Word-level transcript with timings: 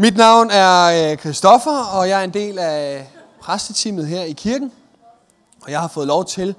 Mit 0.00 0.16
navn 0.16 0.50
er 0.50 1.10
øh, 1.12 1.18
Christoffer, 1.18 1.84
og 1.84 2.08
jeg 2.08 2.20
er 2.20 2.24
en 2.24 2.34
del 2.34 2.58
af 2.58 3.10
præsteteamet 3.40 4.06
her 4.06 4.22
i 4.22 4.32
kirken. 4.32 4.72
Og 5.62 5.70
jeg 5.70 5.80
har 5.80 5.88
fået 5.88 6.06
lov 6.06 6.24
til 6.24 6.54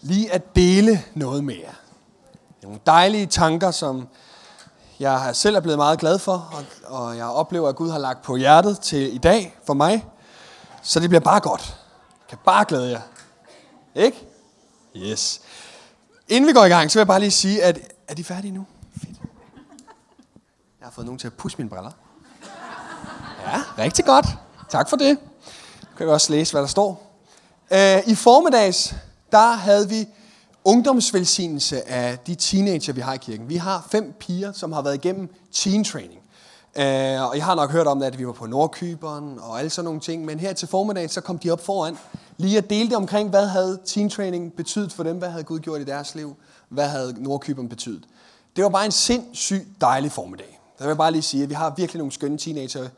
lige 0.00 0.32
at 0.32 0.56
dele 0.56 1.04
noget 1.14 1.44
med 1.44 1.54
jer. 1.54 1.72
Nogle 2.62 2.78
dejlige 2.86 3.26
tanker, 3.26 3.70
som 3.70 4.08
jeg 5.00 5.30
selv 5.32 5.56
er 5.56 5.60
blevet 5.60 5.78
meget 5.78 5.98
glad 5.98 6.18
for, 6.18 6.52
og, 6.52 6.64
og 6.98 7.16
jeg 7.16 7.24
oplever, 7.24 7.68
at 7.68 7.76
Gud 7.76 7.90
har 7.90 7.98
lagt 7.98 8.22
på 8.22 8.36
hjertet 8.36 8.80
til 8.80 9.14
i 9.14 9.18
dag 9.18 9.58
for 9.66 9.74
mig. 9.74 10.06
Så 10.82 11.00
det 11.00 11.08
bliver 11.08 11.20
bare 11.20 11.40
godt. 11.40 11.76
Jeg 12.20 12.28
kan 12.28 12.38
bare 12.44 12.64
glæde 12.64 12.90
jer. 12.90 13.00
Ikke? 13.94 14.26
Yes. 14.96 15.40
Inden 16.28 16.48
vi 16.48 16.52
går 16.52 16.64
i 16.64 16.68
gang, 16.68 16.90
så 16.90 16.98
vil 16.98 17.00
jeg 17.00 17.06
bare 17.06 17.20
lige 17.20 17.30
sige, 17.30 17.62
at 17.62 17.78
er 18.08 18.14
de 18.14 18.24
færdige 18.24 18.52
nu? 18.52 18.66
Fedt. 19.00 19.20
Jeg 20.80 20.86
har 20.86 20.90
fået 20.90 21.04
nogen 21.04 21.18
til 21.18 21.26
at 21.26 21.34
pusse 21.34 21.58
mine 21.58 21.70
briller. 21.70 21.90
Ja, 23.46 23.82
rigtig 23.82 24.04
godt. 24.04 24.26
Tak 24.68 24.88
for 24.88 24.96
det. 24.96 25.18
Nu 25.82 25.96
kan 25.96 26.06
vi 26.06 26.12
også 26.12 26.32
læse, 26.32 26.52
hvad 26.52 26.62
der 26.62 26.68
står. 26.68 27.10
Øh, 27.70 27.98
I 28.06 28.14
formiddags, 28.14 28.94
der 29.32 29.52
havde 29.52 29.88
vi 29.88 30.08
ungdomsvelsignelse 30.64 31.88
af 31.88 32.18
de 32.18 32.34
teenager, 32.34 32.92
vi 32.92 33.00
har 33.00 33.14
i 33.14 33.16
kirken. 33.16 33.48
Vi 33.48 33.56
har 33.56 33.88
fem 33.90 34.14
piger, 34.20 34.52
som 34.52 34.72
har 34.72 34.82
været 34.82 34.94
igennem 34.94 35.34
teen 35.52 35.84
training. 35.84 36.20
Uh, 36.76 36.82
og 37.28 37.36
jeg 37.36 37.44
har 37.44 37.54
nok 37.54 37.70
hørt 37.70 37.86
om 37.86 37.98
det, 37.98 38.06
at 38.06 38.18
vi 38.18 38.26
var 38.26 38.32
på 38.32 38.46
Nordkyberen 38.46 39.38
og 39.42 39.58
alle 39.58 39.70
sådan 39.70 39.84
nogle 39.84 40.00
ting. 40.00 40.24
Men 40.24 40.40
her 40.40 40.52
til 40.52 40.68
formiddag, 40.68 41.10
så 41.10 41.20
kom 41.20 41.38
de 41.38 41.50
op 41.50 41.64
foran. 41.64 41.98
Lige 42.36 42.58
at 42.58 42.70
dele 42.70 42.88
det 42.88 42.96
omkring, 42.96 43.28
hvad 43.28 43.46
havde 43.46 43.78
teen 43.86 44.10
training 44.10 44.52
betydet 44.56 44.92
for 44.92 45.02
dem? 45.02 45.16
Hvad 45.16 45.28
havde 45.30 45.44
Gud 45.44 45.58
gjort 45.58 45.80
i 45.80 45.84
deres 45.84 46.14
liv? 46.14 46.36
Hvad 46.68 46.88
havde 46.88 47.22
Nordkyberen 47.22 47.68
betydet? 47.68 48.04
Det 48.56 48.64
var 48.64 48.70
bare 48.70 48.84
en 48.84 48.92
sindssygt 48.92 49.66
dejlig 49.80 50.12
formiddag. 50.12 50.60
Der 50.78 50.84
vil 50.84 50.90
jeg 50.90 50.96
bare 50.96 51.12
lige 51.12 51.22
sige, 51.22 51.42
at 51.42 51.48
vi 51.48 51.54
har 51.54 51.74
virkelig 51.76 51.98
nogle 51.98 52.12
skønne 52.12 52.38
teenager. 52.38 52.88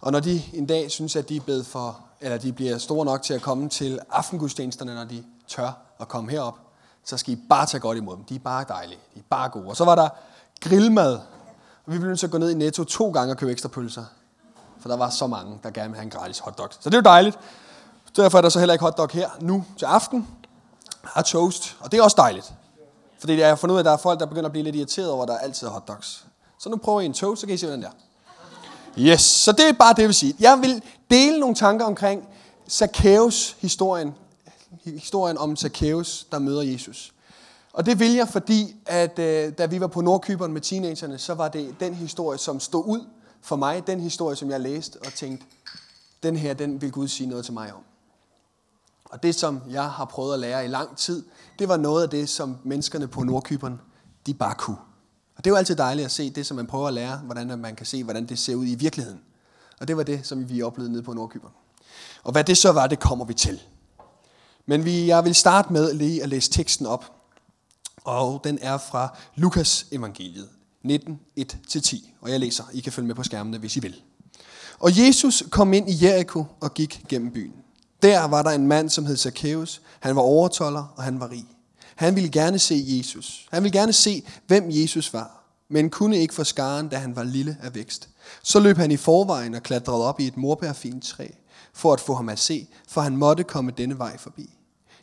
Og 0.00 0.12
når 0.12 0.20
de 0.20 0.42
en 0.52 0.66
dag 0.66 0.90
synes, 0.90 1.16
at 1.16 1.28
de 1.28 1.36
er 1.36 1.40
blevet 1.40 1.66
for, 1.66 2.00
eller 2.20 2.38
de 2.38 2.52
bliver 2.52 2.78
store 2.78 3.04
nok 3.04 3.22
til 3.22 3.34
at 3.34 3.42
komme 3.42 3.68
til 3.68 4.00
aftengudstjenesterne, 4.10 4.94
når 4.94 5.04
de 5.04 5.24
tør 5.48 5.78
at 6.00 6.08
komme 6.08 6.30
herop, 6.30 6.58
så 7.04 7.16
skal 7.16 7.32
I 7.32 7.38
bare 7.48 7.66
tage 7.66 7.80
godt 7.80 7.98
imod 7.98 8.16
dem. 8.16 8.24
De 8.24 8.34
er 8.34 8.38
bare 8.38 8.64
dejlige. 8.68 8.98
De 9.14 9.18
er 9.18 9.24
bare 9.30 9.48
gode. 9.48 9.66
Og 9.66 9.76
så 9.76 9.84
var 9.84 9.94
der 9.94 10.08
grillmad. 10.60 11.14
Og 11.86 11.92
vi 11.92 11.98
blev 11.98 12.08
nødt 12.08 12.18
til 12.18 12.26
at 12.26 12.30
gå 12.30 12.38
ned 12.38 12.50
i 12.50 12.54
Netto 12.54 12.84
to 12.84 13.10
gange 13.10 13.32
og 13.32 13.36
købe 13.36 13.52
ekstra 13.52 13.68
pølser. 13.68 14.04
For 14.80 14.88
der 14.88 14.96
var 14.96 15.10
så 15.10 15.26
mange, 15.26 15.58
der 15.62 15.70
gerne 15.70 15.88
ville 15.88 15.96
have 15.96 16.04
en 16.04 16.10
gratis 16.10 16.38
hotdog. 16.38 16.68
Så 16.70 16.90
det 16.90 16.94
er 16.94 16.98
jo 16.98 17.02
dejligt. 17.02 17.38
Derfor 18.16 18.38
er 18.38 18.42
der 18.42 18.48
så 18.48 18.58
heller 18.58 18.72
ikke 18.72 18.84
hotdog 18.84 19.10
her 19.12 19.30
nu 19.40 19.64
til 19.78 19.84
aften. 19.84 20.28
Jeg 21.02 21.10
har 21.14 21.22
toast, 21.22 21.76
og 21.80 21.92
det 21.92 21.98
er 21.98 22.02
også 22.02 22.14
dejligt. 22.18 22.54
Fordi 23.18 23.40
jeg 23.40 23.48
har 23.48 23.56
fundet 23.56 23.72
ud 23.72 23.78
af, 23.78 23.80
at 23.80 23.84
der 23.84 23.92
er 23.92 23.96
folk, 23.96 24.20
der 24.20 24.26
begynder 24.26 24.46
at 24.46 24.52
blive 24.52 24.64
lidt 24.64 24.76
irriteret 24.76 25.10
over, 25.10 25.22
at 25.22 25.28
der 25.28 25.38
altid 25.38 25.66
er 25.66 25.70
hotdogs. 25.70 26.26
Så 26.58 26.68
nu 26.68 26.76
prøver 26.76 27.00
I 27.00 27.06
en 27.06 27.12
toast, 27.12 27.40
så 27.40 27.46
kan 27.46 27.54
I 27.54 27.58
se, 27.58 27.66
hvordan 27.66 27.82
det 27.82 27.88
er. 27.88 27.92
Yes, 28.98 29.20
så 29.20 29.52
det 29.52 29.68
er 29.68 29.72
bare 29.72 29.94
det, 29.94 29.98
jeg 29.98 30.08
vil 30.08 30.14
sige. 30.14 30.34
Jeg 30.40 30.58
vil 30.60 30.82
dele 31.10 31.40
nogle 31.40 31.54
tanker 31.54 31.84
omkring 31.84 32.28
Zacchaeus 32.70 33.56
historien. 33.60 34.14
Historien 34.84 35.38
om 35.38 35.56
Zacchaeus, 35.56 36.26
der 36.32 36.38
møder 36.38 36.62
Jesus. 36.62 37.12
Og 37.72 37.86
det 37.86 37.98
vil 37.98 38.12
jeg, 38.12 38.28
fordi 38.28 38.76
at 38.86 39.18
øh, 39.18 39.52
da 39.58 39.66
vi 39.66 39.80
var 39.80 39.86
på 39.86 40.00
Nordkyberen 40.00 40.52
med 40.52 40.60
teenagerne, 40.60 41.18
så 41.18 41.34
var 41.34 41.48
det 41.48 41.74
den 41.80 41.94
historie, 41.94 42.38
som 42.38 42.60
stod 42.60 42.84
ud 42.86 43.00
for 43.42 43.56
mig. 43.56 43.86
Den 43.86 44.00
historie, 44.00 44.36
som 44.36 44.50
jeg 44.50 44.60
læste 44.60 44.98
og 45.06 45.12
tænkte, 45.12 45.46
den 46.22 46.36
her, 46.36 46.54
den 46.54 46.82
vil 46.82 46.92
Gud 46.92 47.08
sige 47.08 47.28
noget 47.28 47.44
til 47.44 47.54
mig 47.54 47.72
om. 47.72 47.82
Og 49.04 49.22
det, 49.22 49.34
som 49.34 49.60
jeg 49.70 49.90
har 49.90 50.04
prøvet 50.04 50.34
at 50.34 50.40
lære 50.40 50.64
i 50.64 50.68
lang 50.68 50.96
tid, 50.96 51.24
det 51.58 51.68
var 51.68 51.76
noget 51.76 52.02
af 52.02 52.10
det, 52.10 52.28
som 52.28 52.56
menneskerne 52.64 53.08
på 53.08 53.22
Nordkyberen, 53.22 53.80
de 54.26 54.34
bare 54.34 54.54
kunne. 54.54 54.85
Det 55.46 55.50
er 55.50 55.54
jo 55.54 55.58
altid 55.58 55.76
dejligt 55.76 56.04
at 56.04 56.12
se 56.12 56.30
det, 56.30 56.46
som 56.46 56.56
man 56.56 56.66
prøver 56.66 56.88
at 56.88 56.94
lære, 56.94 57.16
hvordan 57.16 57.58
man 57.58 57.76
kan 57.76 57.86
se, 57.86 58.04
hvordan 58.04 58.26
det 58.26 58.38
ser 58.38 58.54
ud 58.54 58.66
i 58.66 58.74
virkeligheden. 58.74 59.20
Og 59.80 59.88
det 59.88 59.96
var 59.96 60.02
det, 60.02 60.26
som 60.26 60.48
vi 60.48 60.62
oplevede 60.62 60.92
nede 60.92 61.02
på 61.02 61.12
Nordkyberen. 61.12 61.54
Og 62.22 62.32
hvad 62.32 62.44
det 62.44 62.58
så 62.58 62.72
var, 62.72 62.86
det 62.86 63.00
kommer 63.00 63.24
vi 63.24 63.34
til. 63.34 63.60
Men 64.66 64.84
vi, 64.84 65.06
jeg 65.06 65.24
vil 65.24 65.34
starte 65.34 65.72
med 65.72 65.92
lige 65.94 66.22
at 66.22 66.28
læse 66.28 66.50
teksten 66.50 66.86
op. 66.86 67.12
Og 68.04 68.40
den 68.44 68.58
er 68.62 68.78
fra 68.78 69.16
Lukas 69.36 69.86
evangeliet 69.92 70.48
19, 70.82 71.20
1-10. 71.40 72.10
Og 72.20 72.30
jeg 72.30 72.40
læser. 72.40 72.64
I 72.72 72.80
kan 72.80 72.92
følge 72.92 73.06
med 73.06 73.14
på 73.14 73.22
skærmene, 73.22 73.58
hvis 73.58 73.76
I 73.76 73.80
vil. 73.80 74.02
Og 74.78 74.98
Jesus 74.98 75.42
kom 75.50 75.72
ind 75.72 75.90
i 75.90 76.04
Jericho 76.04 76.44
og 76.60 76.74
gik 76.74 77.04
gennem 77.08 77.30
byen. 77.32 77.54
Der 78.02 78.24
var 78.24 78.42
der 78.42 78.50
en 78.50 78.66
mand, 78.66 78.88
som 78.88 79.06
hed 79.06 79.16
Zacchaeus. 79.16 79.82
Han 80.00 80.16
var 80.16 80.22
overtoller, 80.22 80.94
og 80.96 81.02
han 81.02 81.20
var 81.20 81.30
rig. 81.30 81.46
Han 81.96 82.16
ville 82.16 82.30
gerne 82.30 82.58
se 82.58 82.84
Jesus. 82.86 83.46
Han 83.50 83.62
ville 83.62 83.78
gerne 83.78 83.92
se, 83.92 84.22
hvem 84.46 84.64
Jesus 84.68 85.12
var, 85.12 85.36
men 85.68 85.90
kunne 85.90 86.16
ikke 86.16 86.34
få 86.34 86.44
skaren, 86.44 86.88
da 86.88 86.96
han 86.96 87.16
var 87.16 87.24
lille 87.24 87.56
af 87.62 87.74
vækst. 87.74 88.08
Så 88.42 88.60
løb 88.60 88.76
han 88.76 88.90
i 88.90 88.96
forvejen 88.96 89.54
og 89.54 89.62
klatrede 89.62 90.04
op 90.04 90.20
i 90.20 90.26
et 90.26 90.36
morbærfint 90.36 91.04
træ, 91.04 91.28
for 91.72 91.92
at 91.92 92.00
få 92.00 92.14
ham 92.14 92.28
at 92.28 92.38
se, 92.38 92.66
for 92.88 93.00
han 93.00 93.16
måtte 93.16 93.44
komme 93.44 93.70
denne 93.70 93.98
vej 93.98 94.18
forbi. 94.18 94.50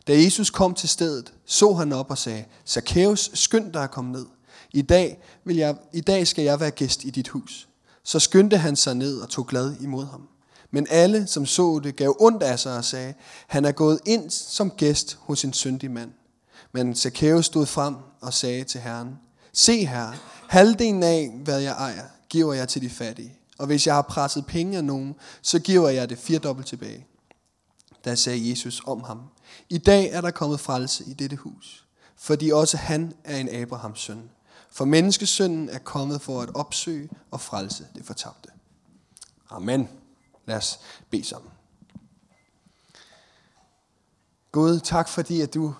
Da 0.07 0.21
Jesus 0.21 0.49
kom 0.49 0.73
til 0.73 0.89
stedet, 0.89 1.33
så 1.45 1.73
han 1.73 1.93
op 1.93 2.11
og 2.11 2.17
sagde, 2.17 2.45
Zacchaeus, 2.67 3.31
skynd 3.33 3.73
dig 3.73 3.83
at 3.83 3.91
komme 3.91 4.11
ned. 4.11 4.25
I 4.73 4.81
dag, 4.81 5.23
vil 5.45 5.55
jeg, 5.55 5.75
I 5.93 6.01
dag 6.01 6.27
skal 6.27 6.43
jeg 6.43 6.59
være 6.59 6.71
gæst 6.71 7.03
i 7.03 7.09
dit 7.09 7.27
hus. 7.27 7.67
Så 8.03 8.19
skyndte 8.19 8.57
han 8.57 8.75
sig 8.75 8.95
ned 8.95 9.19
og 9.19 9.29
tog 9.29 9.47
glad 9.47 9.75
imod 9.81 10.05
ham. 10.05 10.27
Men 10.71 10.87
alle, 10.89 11.27
som 11.27 11.45
så 11.45 11.79
det, 11.83 11.95
gav 11.95 12.15
ondt 12.19 12.43
af 12.43 12.59
sig 12.59 12.77
og 12.77 12.85
sagde, 12.85 13.13
han 13.47 13.65
er 13.65 13.71
gået 13.71 13.99
ind 14.05 14.29
som 14.29 14.71
gæst 14.71 15.17
hos 15.21 15.43
en 15.43 15.53
syndig 15.53 15.91
mand. 15.91 16.11
Men 16.71 16.95
Zacchaeus 16.95 17.45
stod 17.45 17.65
frem 17.65 17.95
og 18.21 18.33
sagde 18.33 18.63
til 18.63 18.81
Herren, 18.81 19.19
Se 19.53 19.85
her, 19.85 20.11
halvdelen 20.49 21.03
af, 21.03 21.31
hvad 21.43 21.59
jeg 21.59 21.71
ejer, 21.71 22.07
giver 22.29 22.53
jeg 22.53 22.69
til 22.69 22.81
de 22.81 22.89
fattige. 22.89 23.37
Og 23.57 23.65
hvis 23.65 23.87
jeg 23.87 23.95
har 23.95 24.01
presset 24.01 24.45
penge 24.45 24.77
af 24.77 24.83
nogen, 24.83 25.15
så 25.41 25.59
giver 25.59 25.89
jeg 25.89 26.09
det 26.09 26.17
firedobbelt 26.17 26.67
tilbage. 26.67 27.07
Da 28.05 28.15
sagde 28.15 28.49
Jesus 28.49 28.81
om 28.87 29.03
ham, 29.03 29.21
I 29.69 29.77
dag 29.77 30.09
er 30.09 30.21
der 30.21 30.31
kommet 30.31 30.59
frelse 30.59 31.03
i 31.03 31.13
dette 31.13 31.35
hus, 31.35 31.85
fordi 32.15 32.49
også 32.49 32.77
han 32.77 33.13
er 33.23 33.37
en 33.37 33.49
Abrahams 33.49 33.99
søn. 33.99 34.29
For 34.71 34.85
menneskesønnen 34.85 35.69
er 35.69 35.79
kommet 35.79 36.21
for 36.21 36.41
at 36.41 36.55
opsøge 36.55 37.09
og 37.31 37.41
frelse 37.41 37.87
det 37.95 38.05
fortabte. 38.05 38.49
Amen. 39.49 39.89
Lad 40.45 40.57
os 40.57 40.79
bede 41.09 41.23
sammen. 41.23 41.51
Gud, 44.51 44.79
tak 44.79 45.09
fordi 45.09 45.41
at 45.41 45.53
du 45.53 45.73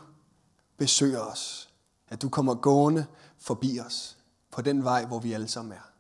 besøger 0.78 1.20
os. 1.20 1.70
At 2.10 2.22
du 2.22 2.30
kommer 2.30 2.54
gående 2.54 3.06
forbi 3.44 3.80
os 3.80 4.18
på 4.52 4.62
den 4.62 4.84
vej, 4.84 5.06
hvor 5.06 5.20
vi 5.20 5.34
alle 5.34 5.48
sammen 5.48 5.72
er. 5.72 5.92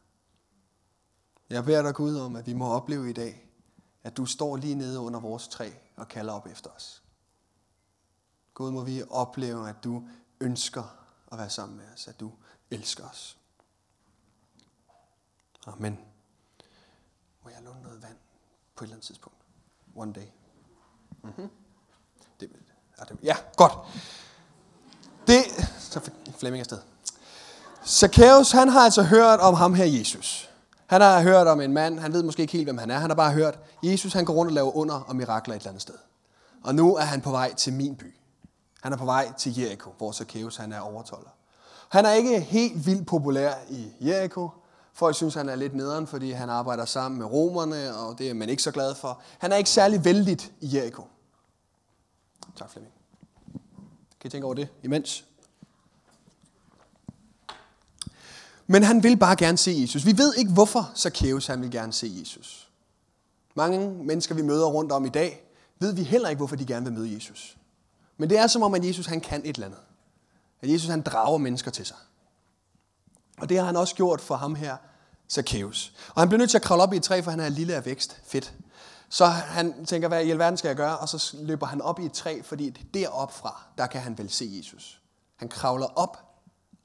Jeg 1.49 1.65
beder 1.65 1.81
dig 1.81 1.95
Gud 1.95 2.15
om, 2.15 2.35
at 2.35 2.47
vi 2.47 2.53
må 2.53 2.67
opleve 2.67 3.09
i 3.09 3.13
dag, 3.13 3.49
at 4.03 4.17
du 4.17 4.25
står 4.25 4.57
lige 4.57 4.75
nede 4.75 4.99
under 4.99 5.19
vores 5.19 5.47
træ 5.47 5.71
og 5.95 6.07
kalder 6.07 6.33
op 6.33 6.47
efter 6.47 6.69
os. 6.69 7.03
Gud, 8.53 8.71
må 8.71 8.83
vi 8.83 9.03
opleve, 9.09 9.69
at 9.69 9.83
du 9.83 10.07
ønsker 10.39 10.83
at 11.31 11.37
være 11.37 11.49
sammen 11.49 11.77
med 11.77 11.85
os, 11.93 12.07
at 12.07 12.19
du 12.19 12.31
elsker 12.71 13.09
os. 13.09 13.37
Amen. 15.67 15.99
Må 17.43 17.49
jeg 17.49 17.61
låne 17.63 17.81
noget 17.81 18.01
vand 18.01 18.17
på 18.75 18.83
et 18.83 18.87
eller 18.87 18.95
andet 18.95 19.05
tidspunkt? 19.05 19.37
One 19.95 20.13
day. 20.13 20.27
Mm-hmm. 21.23 21.49
Det, 22.39 22.51
ja, 22.99 23.03
det, 23.03 23.19
ja, 23.23 23.37
godt. 23.57 23.73
Det, 25.27 25.43
så 25.79 26.11
Flemming 26.37 26.59
afsted. 26.59 26.92
Zacchaeus, 27.87 28.51
han 28.51 28.69
har 28.69 28.79
altså 28.79 29.03
hørt 29.03 29.39
om 29.39 29.53
ham 29.53 29.73
her 29.73 29.85
Jesus. 29.85 30.49
Han 30.87 31.01
har 31.01 31.21
hørt 31.21 31.47
om 31.47 31.61
en 31.61 31.73
mand, 31.73 31.99
han 31.99 32.13
ved 32.13 32.23
måske 32.23 32.41
ikke 32.41 32.53
helt, 32.53 32.65
hvem 32.65 32.77
han 32.77 32.91
er. 32.91 32.97
Han 32.97 33.09
har 33.09 33.15
bare 33.15 33.31
hørt, 33.31 33.59
Jesus 33.83 34.13
han 34.13 34.25
går 34.25 34.33
rundt 34.33 34.49
og 34.49 34.53
laver 34.53 34.75
under 34.75 34.95
og 34.95 35.15
mirakler 35.15 35.55
et 35.55 35.59
eller 35.59 35.69
andet 35.69 35.81
sted. 35.81 35.95
Og 36.63 36.75
nu 36.75 36.95
er 36.95 37.01
han 37.01 37.21
på 37.21 37.31
vej 37.31 37.53
til 37.53 37.73
min 37.73 37.95
by. 37.95 38.15
Han 38.81 38.93
er 38.93 38.97
på 38.97 39.05
vej 39.05 39.33
til 39.37 39.59
Jericho, 39.59 39.91
hvor 39.97 40.11
Zacchaeus 40.11 40.57
han 40.57 40.71
er 40.73 40.79
overtolder. 40.79 41.29
Han 41.89 42.05
er 42.05 42.11
ikke 42.11 42.39
helt 42.39 42.85
vildt 42.85 43.07
populær 43.07 43.53
i 43.69 43.87
Jericho. 44.01 44.49
Folk 44.93 45.15
synes, 45.15 45.33
han 45.33 45.49
er 45.49 45.55
lidt 45.55 45.75
nederen, 45.75 46.07
fordi 46.07 46.31
han 46.31 46.49
arbejder 46.49 46.85
sammen 46.85 47.19
med 47.19 47.27
romerne, 47.27 47.97
og 47.97 48.17
det 48.17 48.29
er 48.29 48.33
man 48.33 48.49
ikke 48.49 48.63
så 48.63 48.71
glad 48.71 48.95
for. 48.95 49.21
Han 49.37 49.51
er 49.51 49.55
ikke 49.55 49.69
særlig 49.69 50.05
vældigt 50.05 50.51
i 50.61 50.75
Jericho. 50.77 51.03
Tak, 52.55 52.69
Flemming. 52.69 52.93
Kan 54.21 54.27
I 54.27 54.29
tænke 54.29 54.45
over 54.45 54.55
det 54.55 54.67
imens? 54.83 55.25
Men 58.67 58.83
han 58.83 59.03
vil 59.03 59.17
bare 59.17 59.35
gerne 59.35 59.57
se 59.57 59.77
Jesus. 59.81 60.05
Vi 60.05 60.17
ved 60.17 60.33
ikke, 60.35 60.51
hvorfor 60.51 60.91
Zacchaeus 60.95 61.47
han 61.47 61.61
vil 61.61 61.71
gerne 61.71 61.93
se 61.93 62.11
Jesus. 62.19 62.69
Mange 63.55 63.89
mennesker, 63.89 64.35
vi 64.35 64.41
møder 64.41 64.65
rundt 64.65 64.91
om 64.91 65.05
i 65.05 65.09
dag, 65.09 65.43
ved 65.79 65.93
vi 65.93 66.03
heller 66.03 66.29
ikke, 66.29 66.37
hvorfor 66.37 66.55
de 66.55 66.65
gerne 66.65 66.85
vil 66.85 66.93
møde 66.93 67.13
Jesus. 67.13 67.57
Men 68.17 68.29
det 68.29 68.37
er 68.37 68.47
som 68.47 68.63
om, 68.63 68.73
at 68.73 68.85
Jesus 68.85 69.05
han 69.05 69.21
kan 69.21 69.41
et 69.45 69.55
eller 69.55 69.65
andet. 69.65 69.79
At 70.61 70.69
Jesus 70.69 70.89
han 70.89 71.01
drager 71.01 71.37
mennesker 71.37 71.71
til 71.71 71.85
sig. 71.85 71.97
Og 73.37 73.49
det 73.49 73.57
har 73.57 73.65
han 73.65 73.75
også 73.75 73.95
gjort 73.95 74.21
for 74.21 74.35
ham 74.35 74.55
her, 74.55 74.77
Zacchaeus. 75.29 75.93
Og 76.15 76.21
han 76.21 76.29
bliver 76.29 76.37
nødt 76.37 76.49
til 76.49 76.57
at 76.57 76.61
kravle 76.61 76.83
op 76.83 76.93
i 76.93 76.97
et 76.97 77.03
træ, 77.03 77.21
for 77.21 77.31
han 77.31 77.39
er 77.39 77.49
lille 77.49 77.75
af 77.75 77.85
vækst. 77.85 78.21
Fedt. 78.25 78.53
Så 79.09 79.25
han 79.25 79.85
tænker, 79.85 80.07
hvad 80.07 80.25
i 80.25 80.31
alverden 80.31 80.57
skal 80.57 80.69
jeg 80.69 80.75
gøre? 80.75 80.97
Og 80.97 81.09
så 81.09 81.37
løber 81.39 81.65
han 81.65 81.81
op 81.81 81.99
i 81.99 82.05
et 82.05 82.13
træ, 82.13 82.41
fordi 82.43 82.69
deroppe 82.69 83.35
fra, 83.35 83.63
der 83.77 83.87
kan 83.87 84.01
han 84.01 84.17
vel 84.17 84.29
se 84.29 84.53
Jesus. 84.57 85.01
Han 85.35 85.49
kravler 85.49 85.85
op 85.85 86.17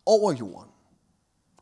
over 0.07 0.33
jorden, 0.33 0.71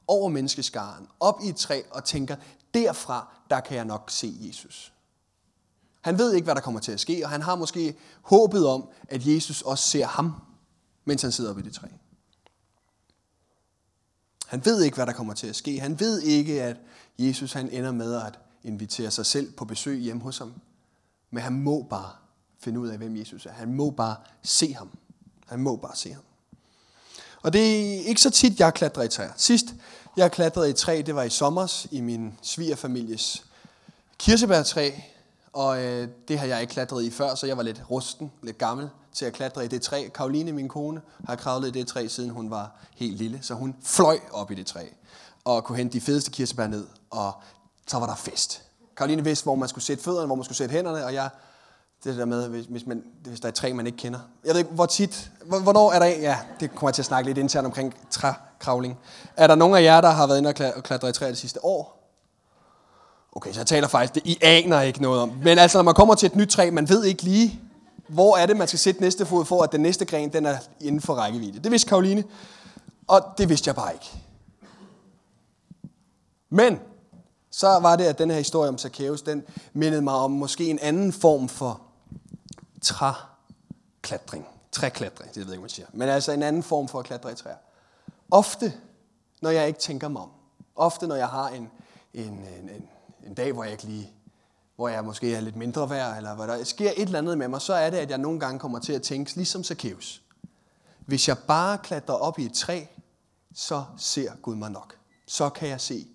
over 0.09 0.29
menneskeskaren, 0.29 1.09
op 1.21 1.41
i 1.45 1.49
et 1.49 1.57
træ 1.57 1.83
og 1.91 2.05
tænker, 2.05 2.37
derfra, 2.75 3.35
der 3.51 3.61
kan 3.61 3.77
jeg 3.77 3.85
nok 3.85 4.11
se 4.11 4.37
Jesus. 4.41 4.93
Han 6.01 6.19
ved 6.19 6.35
ikke, 6.35 6.45
hvad 6.45 6.55
der 6.55 6.61
kommer 6.61 6.81
til 6.81 6.93
at 6.93 7.01
ske, 7.01 7.21
og 7.25 7.31
han 7.31 7.43
har 7.43 7.55
måske 7.55 7.97
håbet 8.23 8.67
om, 8.67 8.89
at 9.09 9.27
Jesus 9.27 9.63
også 9.63 9.89
ser 9.89 10.07
ham, 10.07 10.33
mens 11.05 11.23
han 11.23 11.33
sidder 11.33 11.51
oppe 11.51 11.63
i 11.63 11.65
det 11.65 11.75
træ. 11.75 11.87
Han 14.47 14.65
ved 14.65 14.83
ikke, 14.83 14.95
hvad 14.95 15.07
der 15.07 15.13
kommer 15.13 15.35
til 15.35 15.47
at 15.47 15.57
ske. 15.57 15.81
Han 15.81 16.01
ved 16.01 16.21
ikke, 16.21 16.63
at 16.63 16.77
Jesus 17.19 17.53
han 17.53 17.71
ender 17.71 17.93
med 17.93 18.15
at 18.15 18.39
invitere 18.63 19.11
sig 19.11 19.27
selv 19.27 19.53
på 19.53 19.65
besøg 19.65 19.99
hjemme 19.99 20.23
hos 20.23 20.39
ham. 20.39 20.55
Men 21.31 21.43
han 21.43 21.53
må 21.53 21.87
bare 21.91 22.11
finde 22.59 22.81
ud 22.81 22.89
af, 22.89 22.99
hvem 22.99 23.17
Jesus 23.17 23.47
er. 23.47 23.53
Han 23.53 23.75
må 23.75 23.91
bare 23.91 24.17
se 24.43 24.75
ham. 24.75 24.91
Han 25.47 25.61
må 25.61 25.77
bare 25.77 25.97
se 25.97 26.13
ham. 26.13 26.23
Og 27.43 27.53
det 27.53 27.61
er 27.61 28.05
ikke 28.07 28.21
så 28.21 28.31
tit, 28.31 28.61
jeg 28.61 28.75
klatrer 28.75 29.03
i 29.03 29.09
træer. 29.09 29.31
Sidst 29.37 29.67
jeg 30.17 30.33
klatrede 30.33 30.71
i 30.71 30.73
træ, 30.73 31.03
det 31.07 31.15
var 31.15 31.23
i 31.23 31.31
sommers 31.31 31.87
i 31.91 32.01
min 32.01 32.35
svigerfamilies 32.43 33.45
kirsebærtræ. 34.19 34.91
Og 35.53 35.83
øh, 35.83 36.09
det 36.29 36.39
har 36.39 36.47
jeg 36.47 36.61
ikke 36.61 36.73
klatret 36.73 37.05
i 37.05 37.11
før, 37.11 37.35
så 37.35 37.47
jeg 37.47 37.57
var 37.57 37.63
lidt 37.63 37.83
rusten, 37.91 38.33
lidt 38.43 38.59
gammel 38.59 38.89
til 39.13 39.25
at 39.25 39.33
klatre 39.33 39.65
i 39.65 39.69
det 39.69 39.83
træ. 39.83 40.09
Karoline, 40.15 40.53
min 40.53 40.69
kone, 40.69 41.01
har 41.27 41.37
kravlet 41.37 41.69
i 41.69 41.79
det 41.79 41.87
træ, 41.87 42.09
siden 42.09 42.31
hun 42.31 42.51
var 42.51 42.71
helt 42.95 43.17
lille. 43.17 43.39
Så 43.43 43.55
hun 43.55 43.77
fløj 43.83 44.19
op 44.33 44.51
i 44.51 44.55
det 44.55 44.67
træ 44.67 44.87
og 45.45 45.65
kunne 45.65 45.79
hente 45.79 45.93
de 45.93 46.01
fedeste 46.01 46.31
kirsebær 46.31 46.67
ned. 46.67 46.87
Og 47.11 47.33
så 47.87 47.99
var 47.99 48.07
der 48.07 48.15
fest. 48.15 48.63
Karoline 48.97 49.25
vidste, 49.25 49.45
hvor 49.45 49.55
man 49.55 49.69
skulle 49.69 49.85
sætte 49.85 50.05
fødderne, 50.05 50.27
hvor 50.27 50.35
man 50.35 50.45
skulle 50.45 50.59
sætte 50.59 50.73
hænderne, 50.73 51.05
og 51.05 51.15
jeg 51.15 51.29
det 52.07 52.17
der 52.17 52.25
med, 52.25 52.49
hvis, 52.49 52.67
hvis, 52.67 52.87
man, 52.87 53.05
hvis 53.25 53.41
der 53.41 53.49
er 53.49 53.53
tre, 53.53 53.69
træ, 53.69 53.73
man 53.73 53.87
ikke 53.87 53.99
kender. 53.99 54.19
Jeg 54.45 54.55
ved 54.55 54.59
ikke, 54.59 54.71
hvor 54.71 54.87
tit, 54.87 55.31
hvornår 55.45 55.93
er 55.93 55.99
der 55.99 56.07
Ja, 56.07 56.39
det 56.61 56.71
kommer 56.71 56.89
jeg 56.89 56.95
til 56.95 57.03
at 57.03 57.07
snakke 57.07 57.29
lidt 57.29 57.39
internt 57.39 57.67
omkring 57.67 57.95
trækravling. 58.11 58.99
Er 59.37 59.47
der 59.47 59.55
nogen 59.55 59.77
af 59.77 59.83
jer, 59.83 60.01
der 60.01 60.11
har 60.11 60.27
været 60.27 60.39
inde 60.39 60.73
og 60.77 60.83
klatre 60.83 61.09
i 61.09 61.13
træ 61.13 61.29
det 61.29 61.39
sidste 61.39 61.65
år? 61.65 61.97
Okay, 63.33 63.53
så 63.53 63.61
jeg 63.61 63.67
taler 63.67 63.89
faktisk, 63.89 64.15
det 64.15 64.23
I 64.25 64.39
aner 64.43 64.81
ikke 64.81 65.03
noget 65.03 65.21
om. 65.21 65.33
Men 65.43 65.59
altså, 65.59 65.79
når 65.79 65.83
man 65.83 65.95
kommer 65.95 66.15
til 66.15 66.27
et 66.27 66.37
nyt 66.37 66.49
træ, 66.49 66.71
man 66.71 66.89
ved 66.89 67.05
ikke 67.05 67.23
lige, 67.23 67.61
hvor 68.09 68.37
er 68.37 68.47
det, 68.47 68.57
man 68.57 68.69
skal 68.69 68.79
sætte 68.79 69.01
næste 69.01 69.27
fod 69.27 69.45
for, 69.45 69.63
at 69.63 69.73
den 69.73 69.81
næste 69.81 70.05
gren, 70.05 70.33
den 70.33 70.47
er 70.47 70.57
inden 70.81 71.01
for 71.01 71.15
rækkevidde. 71.15 71.59
Det 71.59 71.71
vidste 71.71 71.89
Karoline, 71.89 72.25
og 73.07 73.21
det 73.39 73.49
vidste 73.49 73.69
jeg 73.69 73.75
bare 73.75 73.93
ikke. 73.93 74.23
Men 76.51 76.79
så 77.51 77.67
var 77.67 77.97
det, 77.97 78.05
at 78.05 78.19
den 78.19 78.31
her 78.31 78.39
historie 78.39 78.69
om 78.69 78.79
Zacchaeus, 78.79 79.23
den 79.23 79.43
mindede 79.73 80.03
mig 80.03 80.15
om 80.15 80.31
måske 80.31 80.71
en 80.71 80.79
anden 80.79 81.13
form 81.13 81.49
for 81.49 81.86
træklatring. 82.87 84.47
Træklatring, 84.73 85.35
det 85.35 85.37
ved 85.37 85.47
jeg 85.47 85.53
ikke, 85.53 85.61
man 85.61 85.71
siger. 85.71 85.87
Men 85.93 86.09
altså 86.09 86.33
en 86.33 86.43
anden 86.43 86.63
form 86.63 86.89
for 86.89 86.99
at 86.99 87.05
klatre 87.05 87.33
i 87.33 87.35
træer. 87.35 87.57
Ofte, 88.31 88.73
når 89.43 89.51
jeg 89.51 89.67
ikke 89.67 89.81
tænker 89.81 90.09
mig 90.09 90.23
om. 90.23 90.31
Ofte, 90.77 91.07
når 91.07 91.17
jeg 91.17 91.29
har 91.29 91.49
en, 91.49 91.71
en, 92.15 92.25
en, 92.25 92.71
en, 92.71 92.89
en 93.27 93.35
dag, 93.35 93.53
hvor 93.53 93.65
jeg 93.65 93.73
ikke 93.73 93.85
lige 93.85 94.13
hvor 94.77 94.89
jeg 94.89 95.05
måske 95.05 95.35
er 95.35 95.41
lidt 95.41 95.57
mindre 95.57 95.91
værd, 95.91 96.17
eller 96.17 96.35
hvor 96.35 96.47
der 96.47 96.65
sker 96.65 96.91
et 96.91 97.03
eller 97.03 97.19
andet 97.19 97.39
med 97.39 97.49
mig, 97.49 97.61
så 97.61 97.75
er 97.75 97.91
det, 97.91 97.97
at 97.97 98.11
jeg 98.11 98.19
nogle 98.19 98.41
gange 98.41 98.59
kommer 98.59 98.79
til 98.79 98.93
at 98.93 99.03
tænke, 99.03 99.35
ligesom 99.35 99.65
Zacchaeus. 99.65 100.23
Hvis 101.07 101.29
jeg 101.29 101.39
bare 101.39 101.79
klatrer 101.79 102.15
op 102.15 102.39
i 102.39 102.45
et 102.45 102.53
træ, 102.53 102.85
så 103.55 103.85
ser 103.97 104.33
Gud 104.43 104.55
mig 104.55 104.71
nok. 104.71 104.97
Så 105.27 105.49
kan 105.49 105.69
jeg 105.69 105.81
se 105.81 106.07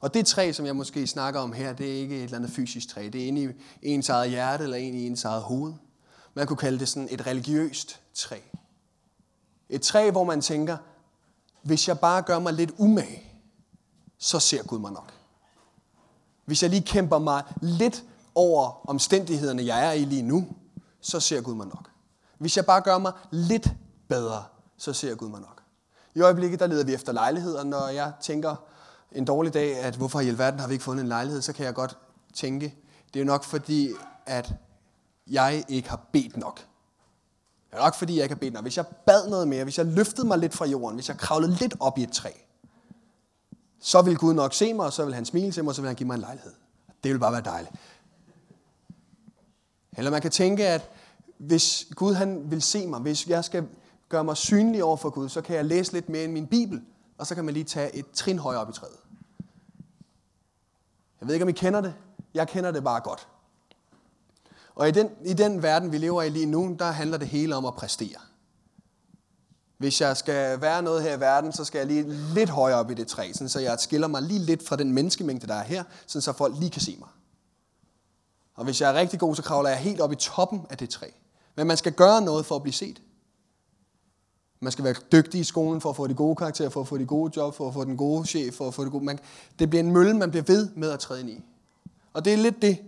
og 0.00 0.14
det 0.14 0.26
træ, 0.26 0.52
som 0.52 0.66
jeg 0.66 0.76
måske 0.76 1.06
snakker 1.06 1.40
om 1.40 1.52
her, 1.52 1.72
det 1.72 1.92
er 1.92 2.00
ikke 2.00 2.16
et 2.16 2.22
eller 2.22 2.36
andet 2.36 2.50
fysisk 2.50 2.88
træ. 2.88 3.08
Det 3.12 3.22
er 3.22 3.26
inde 3.26 3.42
i 3.42 3.48
ens 3.82 4.08
eget 4.08 4.30
hjerte, 4.30 4.64
eller 4.64 4.76
inde 4.76 4.98
i 4.98 5.06
ens 5.06 5.24
eget 5.24 5.42
hoved. 5.42 5.72
Man 6.34 6.46
kunne 6.46 6.56
kalde 6.56 6.78
det 6.78 6.88
sådan 6.88 7.08
et 7.10 7.26
religiøst 7.26 8.00
træ. 8.14 8.38
Et 9.68 9.82
træ, 9.82 10.10
hvor 10.10 10.24
man 10.24 10.40
tænker, 10.40 10.76
hvis 11.62 11.88
jeg 11.88 11.98
bare 11.98 12.22
gør 12.22 12.38
mig 12.38 12.52
lidt 12.52 12.70
umage, 12.78 13.22
så 14.18 14.38
ser 14.38 14.62
Gud 14.62 14.78
mig 14.78 14.92
nok. 14.92 15.12
Hvis 16.44 16.62
jeg 16.62 16.70
lige 16.70 16.82
kæmper 16.82 17.18
mig 17.18 17.42
lidt 17.60 18.04
over 18.34 18.88
omstændighederne, 18.88 19.66
jeg 19.66 19.86
er 19.86 19.92
i 19.92 20.04
lige 20.04 20.22
nu, 20.22 20.48
så 21.00 21.20
ser 21.20 21.40
Gud 21.40 21.54
mig 21.54 21.66
nok. 21.66 21.90
Hvis 22.38 22.56
jeg 22.56 22.66
bare 22.66 22.80
gør 22.80 22.98
mig 22.98 23.12
lidt 23.30 23.68
bedre, 24.08 24.44
så 24.76 24.92
ser 24.92 25.14
Gud 25.14 25.28
mig 25.28 25.40
nok. 25.40 25.62
I 26.14 26.20
øjeblikket 26.20 26.60
der 26.60 26.66
leder 26.66 26.84
vi 26.84 26.94
efter 26.94 27.12
lejligheder. 27.12 27.64
Når 27.64 27.88
jeg 27.88 28.12
tænker 28.20 28.56
en 29.12 29.24
dårlig 29.24 29.54
dag, 29.54 29.78
at 29.78 29.96
hvorfor 29.96 30.20
i 30.20 30.28
alverden 30.28 30.60
har 30.60 30.66
vi 30.68 30.72
ikke 30.72 30.84
fundet 30.84 31.02
en 31.02 31.08
lejlighed, 31.08 31.42
så 31.42 31.52
kan 31.52 31.66
jeg 31.66 31.74
godt 31.74 31.98
tænke, 32.34 32.74
det 33.14 33.20
er 33.20 33.24
nok 33.24 33.44
fordi, 33.44 33.90
at 34.26 34.54
jeg 35.26 35.64
ikke 35.68 35.88
har 35.88 36.00
bedt 36.12 36.36
nok. 36.36 36.58
Det 37.70 37.78
er 37.78 37.84
nok 37.84 37.94
fordi, 37.94 38.16
jeg 38.16 38.22
ikke 38.22 38.34
har 38.34 38.40
bedt 38.40 38.54
nok. 38.54 38.62
Hvis 38.62 38.76
jeg 38.76 38.86
bad 38.86 39.28
noget 39.28 39.48
mere, 39.48 39.64
hvis 39.64 39.78
jeg 39.78 39.86
løftede 39.86 40.26
mig 40.26 40.38
lidt 40.38 40.54
fra 40.54 40.66
jorden, 40.66 40.94
hvis 40.94 41.08
jeg 41.08 41.18
kravlede 41.18 41.52
lidt 41.54 41.74
op 41.80 41.98
i 41.98 42.02
et 42.02 42.12
træ, 42.12 42.30
så 43.80 44.02
vil 44.02 44.16
Gud 44.16 44.34
nok 44.34 44.54
se 44.54 44.74
mig, 44.74 44.86
og 44.86 44.92
så 44.92 45.04
vil 45.04 45.14
han 45.14 45.24
smile 45.24 45.52
til 45.52 45.64
mig, 45.64 45.68
og 45.68 45.74
så 45.74 45.82
vil 45.82 45.88
han 45.88 45.96
give 45.96 46.06
mig 46.06 46.14
en 46.14 46.20
lejlighed. 46.20 46.52
Det 47.04 47.12
vil 47.12 47.18
bare 47.18 47.32
være 47.32 47.42
dejligt. 47.44 47.74
Eller 49.96 50.10
man 50.10 50.22
kan 50.22 50.30
tænke, 50.30 50.68
at 50.68 50.90
hvis 51.38 51.86
Gud 51.94 52.14
han 52.14 52.50
vil 52.50 52.62
se 52.62 52.86
mig, 52.86 53.00
hvis 53.00 53.26
jeg 53.26 53.44
skal 53.44 53.68
gøre 54.08 54.24
mig 54.24 54.36
synlig 54.36 54.84
over 54.84 54.96
for 54.96 55.10
Gud, 55.10 55.28
så 55.28 55.40
kan 55.40 55.56
jeg 55.56 55.64
læse 55.64 55.92
lidt 55.92 56.08
mere 56.08 56.24
i 56.24 56.26
min 56.26 56.46
Bibel, 56.46 56.82
og 57.18 57.26
så 57.26 57.34
kan 57.34 57.44
man 57.44 57.54
lige 57.54 57.64
tage 57.64 57.96
et 57.96 58.10
trin 58.10 58.38
højere 58.38 58.60
op 58.60 58.70
i 58.70 58.72
træet. 58.72 58.99
Jeg 61.20 61.28
ved 61.28 61.34
ikke, 61.34 61.42
om 61.44 61.48
I 61.48 61.52
kender 61.52 61.80
det. 61.80 61.94
Jeg 62.34 62.48
kender 62.48 62.70
det 62.70 62.84
bare 62.84 63.00
godt. 63.00 63.28
Og 64.74 64.88
i 64.88 64.90
den, 64.90 65.10
i 65.24 65.32
den 65.32 65.62
verden, 65.62 65.92
vi 65.92 65.98
lever 65.98 66.22
i 66.22 66.28
lige 66.28 66.46
nu, 66.46 66.76
der 66.78 66.90
handler 66.90 67.18
det 67.18 67.28
hele 67.28 67.56
om 67.56 67.64
at 67.64 67.74
præstere. 67.74 68.18
Hvis 69.78 70.00
jeg 70.00 70.16
skal 70.16 70.60
være 70.60 70.82
noget 70.82 71.02
her 71.02 71.16
i 71.16 71.20
verden, 71.20 71.52
så 71.52 71.64
skal 71.64 71.78
jeg 71.78 71.86
lige 71.86 72.12
lidt 72.34 72.50
højere 72.50 72.78
op 72.78 72.90
i 72.90 72.94
det 72.94 73.08
træ, 73.08 73.32
sådan 73.32 73.48
så 73.48 73.60
jeg 73.60 73.78
skiller 73.80 74.06
mig 74.06 74.22
lige 74.22 74.40
lidt 74.40 74.68
fra 74.68 74.76
den 74.76 74.92
menneskemængde, 74.92 75.46
der 75.46 75.54
er 75.54 75.62
her, 75.62 75.84
sådan 76.06 76.22
så 76.22 76.32
folk 76.32 76.54
lige 76.58 76.70
kan 76.70 76.82
se 76.82 76.96
mig. 76.98 77.08
Og 78.54 78.64
hvis 78.64 78.80
jeg 78.80 78.90
er 78.90 78.94
rigtig 78.94 79.20
god, 79.20 79.36
så 79.36 79.42
kravler 79.42 79.70
jeg 79.70 79.78
helt 79.78 80.00
op 80.00 80.12
i 80.12 80.16
toppen 80.16 80.66
af 80.70 80.78
det 80.78 80.90
træ. 80.90 81.06
Men 81.56 81.66
man 81.66 81.76
skal 81.76 81.92
gøre 81.92 82.20
noget 82.20 82.46
for 82.46 82.56
at 82.56 82.62
blive 82.62 82.72
set. 82.72 83.02
Man 84.60 84.72
skal 84.72 84.84
være 84.84 84.94
dygtig 85.12 85.40
i 85.40 85.44
skolen 85.44 85.80
for 85.80 85.90
at 85.90 85.96
få 85.96 86.06
de 86.06 86.14
gode 86.14 86.36
karakterer, 86.36 86.68
for 86.68 86.80
at 86.80 86.88
få 86.88 86.98
de 86.98 87.06
gode 87.06 87.32
job, 87.36 87.54
for 87.54 87.68
at 87.68 87.74
få 87.74 87.84
den 87.84 87.96
gode 87.96 88.26
chef, 88.26 88.54
for 88.54 88.68
at 88.68 88.74
få 88.74 88.84
det 88.84 88.92
gode... 88.92 89.04
Man, 89.04 89.18
det 89.58 89.70
bliver 89.70 89.82
en 89.82 89.92
mølle, 89.92 90.16
man 90.16 90.30
bliver 90.30 90.44
ved 90.44 90.68
med 90.74 90.90
at 90.90 91.00
træde 91.00 91.20
ind 91.20 91.30
i. 91.30 91.40
Og 92.12 92.24
det 92.24 92.32
er 92.32 92.36
lidt 92.36 92.62
det, 92.62 92.78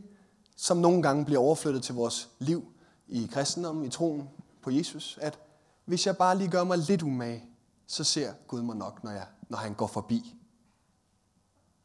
som 0.56 0.76
nogle 0.76 1.02
gange 1.02 1.24
bliver 1.24 1.40
overflyttet 1.40 1.82
til 1.82 1.94
vores 1.94 2.28
liv 2.38 2.64
i 3.08 3.28
kristendommen, 3.32 3.84
i 3.84 3.88
troen 3.88 4.28
på 4.62 4.70
Jesus, 4.70 5.18
at 5.20 5.38
hvis 5.84 6.06
jeg 6.06 6.16
bare 6.16 6.38
lige 6.38 6.50
gør 6.50 6.64
mig 6.64 6.78
lidt 6.78 7.02
umage, 7.02 7.44
så 7.86 8.04
ser 8.04 8.32
Gud 8.48 8.62
mig 8.62 8.76
nok, 8.76 9.04
når, 9.04 9.10
jeg, 9.10 9.26
når 9.48 9.58
han 9.58 9.74
går 9.74 9.86
forbi. 9.86 10.34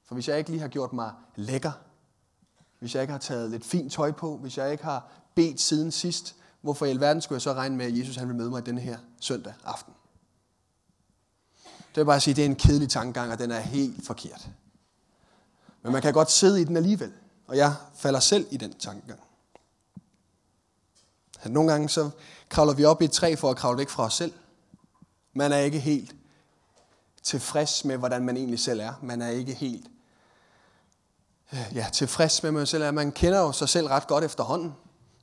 For 0.06 0.16
hvis 0.16 0.28
jeg 0.28 0.38
ikke 0.38 0.50
lige 0.50 0.62
har 0.62 0.68
gjort 0.68 0.94
mig 0.94 1.12
lækker, 1.36 1.72
hvis 2.80 2.95
jeg 2.95 3.04
ikke 3.04 3.11
har 3.11 3.19
taget 3.19 3.52
lidt 3.52 3.66
fint 3.66 3.92
tøj 3.92 4.11
på, 4.11 4.38
hvis 4.38 4.57
jeg 4.57 4.71
ikke 4.71 4.83
har 4.83 5.09
bedt 5.35 5.61
siden 5.61 5.92
sidst, 5.92 6.35
hvorfor 6.68 6.86
i 6.86 6.90
alverden 6.90 7.21
skulle 7.21 7.36
jeg 7.36 7.42
så 7.42 7.54
regne 7.54 7.76
med, 7.76 7.86
at 7.86 7.97
Jesus 7.97 8.16
han 8.16 8.28
vil 8.28 8.36
møde 8.36 8.50
mig 8.50 8.66
denne 8.66 8.81
her 8.81 8.97
søndag 9.19 9.54
aften? 9.66 9.94
Det 11.66 11.95
vil 11.95 12.06
bare 12.06 12.19
sige, 12.19 12.31
at 12.31 12.36
det 12.36 12.42
er 12.42 12.50
en 12.50 12.56
kedelig 12.56 12.90
tankegang, 12.90 13.31
og 13.31 13.40
den 13.40 13.52
er 13.52 13.59
helt 13.59 14.06
forkert. 14.06 14.50
Men 15.81 15.92
man 15.92 16.02
kan 16.02 16.14
godt 16.14 16.31
sidde 16.31 16.62
i 16.62 16.64
den 16.64 16.78
alligevel, 16.78 17.14
og 17.47 17.57
jeg 17.57 17.76
falder 17.95 18.19
selv 18.19 18.47
i 18.52 18.57
den 18.57 18.74
tankegang. 18.74 19.19
At 21.42 21.52
nogle 21.52 21.71
gange 21.71 21.90
så 21.90 22.09
kravler 22.50 22.74
vi 22.74 22.86
op 22.86 23.02
i 23.02 23.06
et 23.06 23.12
træ 23.12 23.36
for 23.36 23.50
at 23.50 23.57
kravle 23.57 23.78
væk 23.78 23.90
fra 23.90 24.04
os 24.04 24.14
selv. 24.14 24.33
Man 25.33 25.52
er 25.52 25.57
ikke 25.57 25.80
helt 25.80 26.16
tilfreds 27.24 27.86
med, 27.86 27.97
hvordan 27.97 28.26
man 28.26 28.38
egentlig 28.38 28.59
selv 28.59 28.80
er. 28.80 28.94
Man 29.02 29.21
er 29.21 29.30
ikke 29.30 29.54
helt 29.54 29.88
øh, 31.54 31.71
ja, 31.74 31.88
tilfreds 31.94 32.44
med, 32.44 32.52
man 32.52 32.66
selv 32.66 32.83
er. 32.83 32.92
Man 32.92 33.12
kender 33.12 33.40
jo 33.40 33.52
sig 33.52 33.69
selv 33.69 33.88
ret 33.88 34.07
godt 34.07 34.24
efterhånden, 34.24 34.74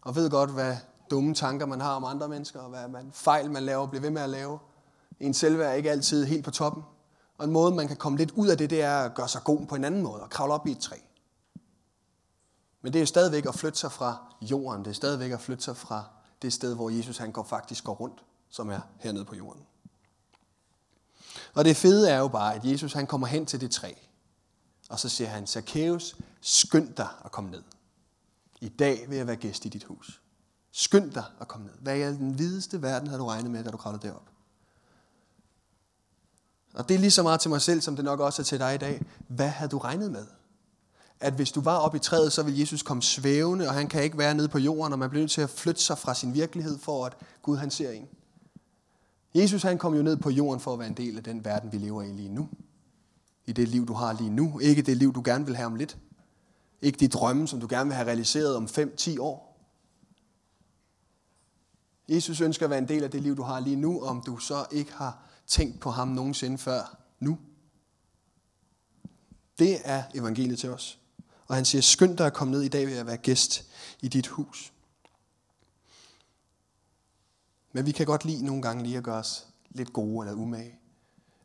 og 0.03 0.17
ved 0.17 0.31
godt, 0.31 0.51
hvad 0.51 0.77
dumme 1.11 1.35
tanker 1.35 1.67
man 1.67 1.81
har 1.81 1.95
om 1.95 2.05
andre 2.05 2.29
mennesker, 2.29 2.61
og 2.61 2.69
hvad 2.69 2.89
man, 2.89 3.11
fejl 3.13 3.51
man 3.51 3.63
laver, 3.63 3.87
bliver 3.87 4.01
ved 4.01 4.11
med 4.11 4.23
at 4.23 4.31
lave. 4.31 4.59
En 5.21 5.35
selvværd 5.35 5.71
er 5.71 5.75
ikke 5.75 5.91
altid 5.91 6.25
helt 6.25 6.45
på 6.45 6.51
toppen. 6.51 6.83
Og 7.39 7.45
en 7.45 7.53
måde, 7.53 7.75
man 7.75 7.89
kan 7.89 7.97
komme 7.97 8.19
lidt 8.19 8.31
ud 8.31 8.49
af 8.49 8.59
det, 8.59 8.71
det 8.71 8.83
er 8.83 8.97
at 8.97 9.15
gøre 9.15 9.29
sig 9.29 9.45
god 9.45 9.67
på 9.67 9.75
en 9.75 9.85
anden 9.85 10.03
måde, 10.03 10.23
og 10.23 10.31
kravle 10.31 10.55
op 10.55 10.67
i 10.67 10.71
et 10.71 10.79
træ. 10.79 10.97
Men 12.83 12.93
det 12.93 12.99
er 12.99 13.03
jo 13.03 13.07
stadigvæk 13.07 13.47
at 13.47 13.55
flytte 13.55 13.79
sig 13.79 13.93
fra 13.93 14.35
jorden. 14.41 14.85
Det 14.85 14.91
er 14.91 14.95
stadigvæk 14.95 15.31
at 15.31 15.41
flytte 15.41 15.65
sig 15.65 15.77
fra 15.77 16.05
det 16.43 16.53
sted, 16.53 16.75
hvor 16.75 16.91
Jesus 16.91 17.19
han 17.19 17.33
går, 17.33 17.43
faktisk 17.43 17.85
går 17.85 17.95
rundt, 17.95 18.25
som 18.51 18.71
er 18.71 18.81
hernede 18.99 19.25
på 19.25 19.35
jorden. 19.35 19.63
Og 21.55 21.65
det 21.65 21.77
fede 21.77 22.11
er 22.11 22.19
jo 22.19 22.29
bare, 22.29 22.55
at 22.55 22.65
Jesus 22.65 22.93
han 22.93 23.07
kommer 23.07 23.27
hen 23.27 23.47
til 23.47 23.61
det 23.61 23.71
træ, 23.71 23.93
og 24.91 25.01
så 25.01 25.09
siger 25.09 25.29
han, 25.29 25.47
Zacchaeus, 25.47 26.17
skynd 26.41 26.95
dig 26.95 27.09
at 27.25 27.33
komme 27.33 27.51
ned. 27.51 27.63
I 28.61 28.69
dag 28.69 29.05
vil 29.09 29.17
jeg 29.17 29.27
være 29.27 29.37
gæst 29.37 29.65
i 29.65 29.69
dit 29.69 29.85
hus. 29.85 30.21
Skynd 30.77 31.11
dig 31.11 31.25
at 31.41 31.49
komme 31.49 31.67
ned. 31.67 31.75
Hvad 31.81 31.97
i 31.97 32.03
den 32.03 32.39
videste 32.39 32.83
verden 32.83 33.09
havde 33.09 33.21
du 33.21 33.27
regnet 33.27 33.51
med, 33.51 33.65
da 33.65 33.71
du 33.71 33.77
kravlede 33.77 34.07
derop? 34.07 34.29
Og 36.75 36.89
det 36.89 36.95
er 36.95 36.99
lige 36.99 37.11
så 37.11 37.23
meget 37.23 37.41
til 37.41 37.51
mig 37.51 37.61
selv, 37.61 37.81
som 37.81 37.97
det 37.97 38.05
nok 38.05 38.21
også 38.21 38.43
er 38.43 38.45
til 38.45 38.59
dig 38.59 38.75
i 38.75 38.79
dag. 38.79 39.03
Hvad 39.29 39.49
havde 39.49 39.71
du 39.71 39.79
regnet 39.79 40.13
med? 40.13 40.27
at 41.25 41.33
hvis 41.33 41.53
du 41.53 41.61
var 41.61 41.77
oppe 41.77 41.97
i 41.97 42.01
træet, 42.01 42.33
så 42.33 42.43
vil 42.43 42.59
Jesus 42.59 42.83
komme 42.83 43.03
svævende, 43.03 43.69
og 43.69 43.75
han 43.75 43.89
kan 43.89 44.03
ikke 44.03 44.19
være 44.19 44.35
nede 44.35 44.49
på 44.49 44.59
jorden, 44.59 44.93
og 44.93 44.99
man 44.99 45.11
bliver 45.11 45.23
nødt 45.23 45.31
til 45.31 45.41
at 45.41 45.51
flytte 45.51 45.83
sig 45.83 45.99
fra 45.99 46.15
sin 46.15 46.35
virkelighed, 46.35 46.79
for 46.79 47.07
at 47.07 47.17
Gud 47.43 47.57
han 47.57 47.71
ser 47.71 47.91
en. 47.91 48.09
Jesus 49.35 49.63
han 49.63 49.79
kom 49.79 49.95
jo 49.95 50.03
ned 50.03 50.17
på 50.17 50.31
jorden 50.31 50.61
for 50.61 50.73
at 50.73 50.79
være 50.79 50.89
en 50.89 50.97
del 50.97 51.17
af 51.17 51.25
den 51.25 51.45
verden, 51.45 51.73
vi 51.73 51.79
lever 51.79 52.03
i 52.03 52.13
lige 52.13 52.29
nu. 52.29 52.49
i 53.47 53.53
det 53.53 53.69
liv, 53.69 53.87
du 53.87 53.93
har 53.93 54.13
lige 54.13 54.31
nu. 54.31 54.59
Ikke 54.59 54.83
det 54.83 54.97
liv, 54.97 55.15
du 55.15 55.23
gerne 55.25 55.47
vil 55.47 55.57
have 55.57 55.67
om 55.67 55.75
lidt. 55.75 55.97
Ikke 56.83 56.99
de 56.99 57.09
drømme, 57.09 57.49
som 57.49 57.61
du 57.61 57.67
gerne 57.71 57.85
vil 57.85 57.95
have 57.95 58.07
realiseret 58.07 58.57
om 58.57 58.65
5-10 58.65 59.21
år. 59.21 59.54
Jesus 62.09 62.41
ønsker 62.41 62.67
at 62.67 62.71
være 62.71 62.79
en 62.79 62.89
del 62.89 63.05
af 63.05 63.11
det 63.11 63.23
liv, 63.23 63.37
du 63.37 63.43
har 63.43 63.61
lige 63.61 63.77
nu, 63.77 64.01
om 64.01 64.23
du 64.27 64.39
så 64.39 64.67
ikke 64.73 64.93
har 64.93 65.19
tænkt 65.47 65.81
på 65.81 65.91
ham 65.91 66.09
nogensinde 66.09 66.59
før 66.59 66.97
nu. 67.21 67.39
Det 69.59 69.79
er 69.85 70.03
evangeliet 70.15 70.59
til 70.59 70.71
os. 70.71 70.99
Og 71.47 71.55
han 71.55 71.65
siger, 71.65 71.83
skynd 71.83 72.17
dig 72.17 72.27
at 72.27 72.35
komme 72.35 72.51
ned 72.51 72.63
i 72.63 72.69
dag 72.69 72.87
ved 72.87 72.97
at 72.97 73.07
være 73.07 73.17
gæst 73.17 73.65
i 74.01 74.09
dit 74.09 74.27
hus. 74.27 74.73
Men 77.73 77.87
vi 77.87 77.93
kan 77.93 78.07
godt 78.07 78.25
lide 78.25 78.45
nogle 78.45 78.63
gange 78.63 78.83
lige 78.83 78.97
at 78.97 79.05
gøre 79.05 79.19
os 79.19 79.47
lidt 79.71 79.93
gode 79.93 80.29
eller 80.29 80.43
umage. 80.43 80.79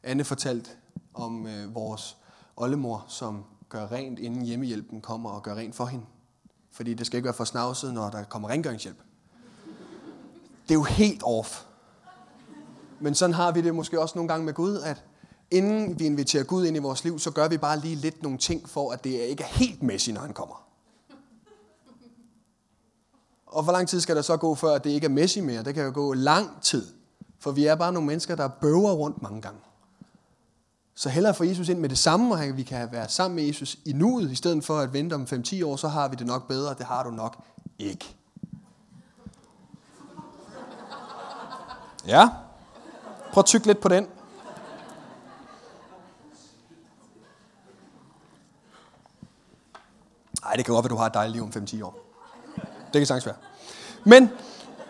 Anne 0.04 0.24
fortalte 0.24 0.70
om 1.14 1.48
øh, 1.48 1.76
vores 1.76 2.18
oldemor, 2.56 3.06
som 3.08 3.46
gør 3.70 3.92
rent, 3.92 4.20
inden 4.20 4.42
hjemmehjælpen 4.42 5.02
kommer 5.02 5.30
og 5.30 5.44
gør 5.44 5.56
rent 5.56 5.76
for 5.76 5.86
hende. 5.86 6.06
Fordi 6.72 6.94
det 6.94 7.06
skal 7.06 7.18
ikke 7.18 7.26
være 7.26 7.34
for 7.34 7.44
snavset, 7.44 7.94
når 7.94 8.10
der 8.10 8.24
kommer 8.24 8.50
rengøringshjælp. 8.50 8.98
Det 10.70 10.76
er 10.76 10.80
jo 10.80 10.84
helt 10.84 11.22
off. 11.24 11.64
Men 13.00 13.16
sådan 13.16 13.34
har 13.34 13.52
vi 13.52 13.62
det 13.62 13.76
måske 13.76 14.02
også 14.02 14.18
nogle 14.18 14.28
gange 14.28 14.46
med 14.46 14.54
Gud, 14.54 14.78
at 14.78 15.04
inden 15.52 16.00
vi 16.00 16.06
inviterer 16.06 16.44
Gud 16.44 16.66
ind 16.66 16.76
i 16.76 16.80
vores 16.80 17.04
liv, 17.04 17.20
så 17.20 17.32
gør 17.32 17.48
vi 17.48 17.58
bare 17.58 17.80
lige 17.80 17.96
lidt 17.96 18.24
nogle 18.24 18.38
ting 18.38 18.70
for, 18.70 18.92
at 18.92 19.04
det 19.04 19.10
ikke 19.10 19.44
er 19.44 19.48
helt 19.48 19.84
messy, 19.84 20.10
når 20.10 20.22
han 20.22 20.34
kommer. 20.34 20.68
Og 23.48 23.64
hvor 23.64 23.72
lang 23.72 23.88
tid 23.88 24.02
skal 24.02 24.16
der 24.16 24.22
så 24.22 24.38
gå, 24.38 24.56
før 24.56 24.78
det 24.78 24.90
ikke 24.90 25.06
er 25.06 25.10
messy 25.10 25.40
mere? 25.40 25.64
Det 25.64 25.76
kan 25.76 25.84
jo 25.84 25.92
gå 25.94 26.14
lang 26.14 26.62
tid. 26.62 26.88
For 27.40 27.52
vi 27.52 27.66
er 27.66 27.76
bare 27.76 27.94
nogle 27.94 28.08
mennesker, 28.08 28.36
der 28.36 28.48
bøver 28.48 28.92
rundt 28.92 29.22
mange 29.22 29.42
gange. 29.42 29.60
Så 30.96 31.10
hellere 31.10 31.34
få 31.34 31.44
Jesus 31.44 31.70
ind 31.70 31.80
med 31.80 31.90
det 31.90 31.98
samme, 31.98 32.34
og 32.34 32.58
vi 32.58 32.64
kan 32.64 32.92
være 32.92 33.10
sammen 33.10 33.36
med 33.36 33.44
Jesus 33.44 33.78
i 33.86 33.94
nuet, 33.94 34.32
i 34.32 34.36
stedet 34.36 34.64
for 34.64 34.80
at 34.80 34.94
vente 34.94 35.14
om 35.14 35.24
5-10 35.24 35.66
år, 35.66 35.76
så 35.76 35.88
har 35.88 36.08
vi 36.08 36.16
det 36.16 36.28
nok 36.28 36.48
bedre. 36.48 36.74
Det 36.74 36.86
har 36.86 37.04
du 37.04 37.12
nok 37.12 37.44
ikke. 37.80 38.19
Ja. 42.08 42.30
Prøv 43.32 43.42
at 43.42 43.46
tykke 43.46 43.68
lidt 43.68 43.80
på 43.80 43.88
den. 43.90 44.08
Nej, 50.44 50.54
det 50.56 50.66
kan 50.66 50.74
godt 50.74 50.84
være, 50.84 50.90
du 50.90 50.96
har 50.96 51.06
et 51.06 51.14
dejligt 51.14 51.36
liv 51.36 51.44
om 51.44 51.50
5-10 51.50 51.84
år. 51.84 52.00
Det 52.94 53.00
kan 53.00 53.06
sagtens 53.06 53.26
være. 53.26 53.36
Men 54.04 54.30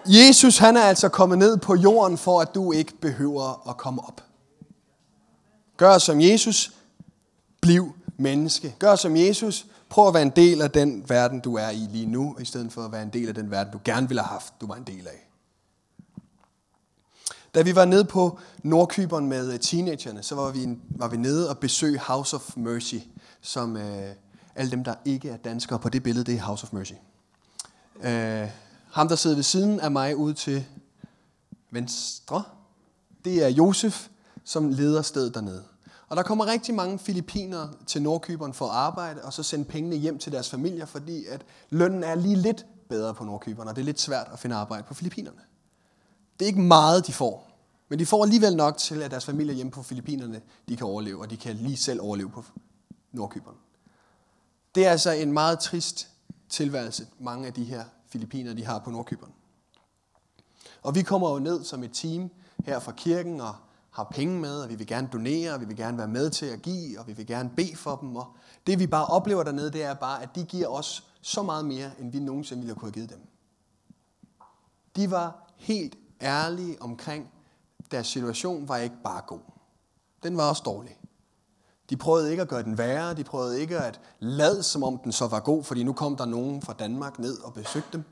Jesus, 0.05 0.57
han 0.57 0.77
er 0.77 0.81
altså 0.81 1.09
kommet 1.09 1.37
ned 1.37 1.57
på 1.57 1.75
jorden, 1.75 2.17
for 2.17 2.41
at 2.41 2.55
du 2.55 2.71
ikke 2.71 2.93
behøver 3.01 3.69
at 3.69 3.77
komme 3.77 4.01
op. 4.07 4.23
Gør 5.77 5.97
som 5.97 6.21
Jesus, 6.21 6.71
bliv 7.61 7.95
menneske. 8.17 8.75
Gør 8.79 8.95
som 8.95 9.15
Jesus, 9.15 9.65
prøv 9.89 10.07
at 10.07 10.13
være 10.13 10.23
en 10.23 10.29
del 10.29 10.61
af 10.61 10.71
den 10.71 11.09
verden, 11.09 11.39
du 11.39 11.55
er 11.55 11.69
i 11.69 11.87
lige 11.91 12.05
nu, 12.05 12.35
i 12.39 12.45
stedet 12.45 12.71
for 12.71 12.85
at 12.85 12.91
være 12.91 13.03
en 13.03 13.09
del 13.09 13.27
af 13.27 13.33
den 13.33 13.51
verden, 13.51 13.73
du 13.73 13.79
gerne 13.83 14.07
ville 14.07 14.21
have 14.21 14.33
haft, 14.33 14.53
du 14.61 14.67
var 14.67 14.75
en 14.75 14.83
del 14.83 15.07
af. 15.07 15.28
Da 17.55 17.61
vi 17.61 17.75
var 17.75 17.85
nede 17.85 18.05
på 18.05 18.39
Nordkyberen 18.63 19.27
med 19.27 19.53
øh, 19.53 19.59
teenagerne, 19.59 20.23
så 20.23 20.35
var 20.35 20.51
vi, 20.51 20.77
var 20.89 21.07
vi 21.07 21.17
nede 21.17 21.49
og 21.49 21.57
besøg 21.57 21.99
House 21.99 22.35
of 22.35 22.57
Mercy, 22.57 22.95
som 23.41 23.77
øh, 23.77 24.13
alle 24.55 24.71
dem, 24.71 24.83
der 24.83 24.95
ikke 25.05 25.29
er 25.29 25.37
danskere 25.37 25.79
på 25.79 25.89
det 25.89 26.03
billede, 26.03 26.25
det 26.25 26.35
er 26.35 26.41
House 26.41 26.63
of 26.63 26.73
Mercy. 26.73 26.93
Øh, 28.03 28.49
ham, 28.91 29.07
der 29.07 29.15
sidder 29.15 29.35
ved 29.35 29.43
siden 29.43 29.79
af 29.79 29.91
mig 29.91 30.15
ude 30.15 30.33
til 30.33 30.65
venstre, 31.71 32.43
det 33.25 33.43
er 33.43 33.47
Josef, 33.47 34.07
som 34.43 34.69
leder 34.69 35.01
stedet 35.01 35.33
dernede. 35.33 35.63
Og 36.09 36.17
der 36.17 36.23
kommer 36.23 36.45
rigtig 36.45 36.75
mange 36.75 36.99
filipiner 36.99 37.67
til 37.87 38.01
Nordkyberen 38.01 38.53
for 38.53 38.65
at 38.65 38.75
arbejde, 38.75 39.21
og 39.21 39.33
så 39.33 39.43
sende 39.43 39.65
pengene 39.65 39.95
hjem 39.95 40.17
til 40.17 40.31
deres 40.31 40.49
familier, 40.49 40.85
fordi 40.85 41.25
at 41.25 41.41
lønnen 41.69 42.03
er 42.03 42.15
lige 42.15 42.35
lidt 42.35 42.65
bedre 42.89 43.13
på 43.13 43.23
Nordkyberen, 43.23 43.69
og 43.69 43.75
det 43.75 43.81
er 43.81 43.85
lidt 43.85 43.99
svært 43.99 44.27
at 44.33 44.39
finde 44.39 44.55
arbejde 44.55 44.83
på 44.87 44.93
Filippinerne. 44.93 45.39
Det 46.39 46.45
er 46.45 46.47
ikke 46.47 46.61
meget, 46.61 47.07
de 47.07 47.13
får, 47.13 47.49
men 47.89 47.99
de 47.99 48.05
får 48.05 48.23
alligevel 48.23 48.55
nok 48.55 48.77
til, 48.77 49.01
at 49.01 49.11
deres 49.11 49.25
familie 49.25 49.53
hjemme 49.53 49.71
på 49.71 49.83
Filippinerne, 49.83 50.41
de 50.69 50.75
kan 50.75 50.87
overleve, 50.87 51.19
og 51.21 51.29
de 51.29 51.37
kan 51.37 51.55
lige 51.55 51.77
selv 51.77 52.01
overleve 52.01 52.29
på 52.29 52.43
Nordkyberen. 53.11 53.57
Det 54.75 54.85
er 54.85 54.91
altså 54.91 55.11
en 55.11 55.31
meget 55.31 55.59
trist 55.59 56.09
tilværelse, 56.49 57.07
mange 57.19 57.47
af 57.47 57.53
de 57.53 57.63
her 57.63 57.83
filipiner, 58.07 58.53
de 58.53 58.65
har 58.65 58.79
på 58.79 58.91
Nordkyberen. 58.91 59.33
Og 60.81 60.95
vi 60.95 61.01
kommer 61.01 61.29
jo 61.31 61.39
ned 61.39 61.63
som 61.63 61.83
et 61.83 61.91
team 61.93 62.29
her 62.65 62.79
fra 62.79 62.91
kirken 62.91 63.41
og 63.41 63.55
har 63.91 64.03
penge 64.03 64.39
med, 64.39 64.61
og 64.61 64.69
vi 64.69 64.75
vil 64.75 64.87
gerne 64.87 65.09
donere, 65.13 65.53
og 65.53 65.61
vi 65.61 65.65
vil 65.65 65.77
gerne 65.77 65.97
være 65.97 66.07
med 66.07 66.29
til 66.29 66.45
at 66.45 66.61
give, 66.61 66.99
og 66.99 67.07
vi 67.07 67.13
vil 67.13 67.27
gerne 67.27 67.49
bede 67.55 67.75
for 67.75 67.95
dem. 67.95 68.15
Og 68.15 68.35
det 68.67 68.79
vi 68.79 68.87
bare 68.87 69.05
oplever 69.05 69.43
dernede, 69.43 69.71
det 69.71 69.83
er 69.83 69.93
bare, 69.93 70.23
at 70.23 70.29
de 70.35 70.43
giver 70.43 70.67
os 70.67 71.03
så 71.21 71.43
meget 71.43 71.65
mere, 71.65 71.91
end 71.99 72.11
vi 72.11 72.19
nogensinde 72.19 72.61
ville 72.61 72.73
have 72.73 72.79
kunne 72.79 72.87
have 72.87 72.93
givet 72.93 73.09
dem. 73.09 73.27
De 74.95 75.11
var 75.11 75.53
helt 75.57 75.97
ærlige 76.21 76.81
omkring, 76.81 77.31
deres 77.91 78.07
situation 78.07 78.67
var 78.67 78.77
ikke 78.77 78.95
bare 79.03 79.21
god. 79.27 79.39
Den 80.23 80.37
var 80.37 80.49
også 80.49 80.63
dårlig. 80.65 80.99
De 81.89 81.97
prøvede 81.97 82.31
ikke 82.31 82.41
at 82.41 82.49
gøre 82.49 82.63
den 82.63 82.77
værre, 82.77 83.13
de 83.13 83.23
prøvede 83.23 83.61
ikke 83.61 83.79
at 83.79 83.99
lade 84.19 84.63
som 84.63 84.83
om 84.83 84.99
den 85.03 85.11
så 85.11 85.27
var 85.27 85.39
god, 85.39 85.63
fordi 85.63 85.83
nu 85.83 85.93
kom 85.93 86.15
der 86.15 86.25
nogen 86.25 86.61
fra 86.61 86.73
Danmark 86.73 87.19
ned 87.19 87.39
og 87.39 87.53
besøgte 87.53 87.89
dem. 87.93 88.03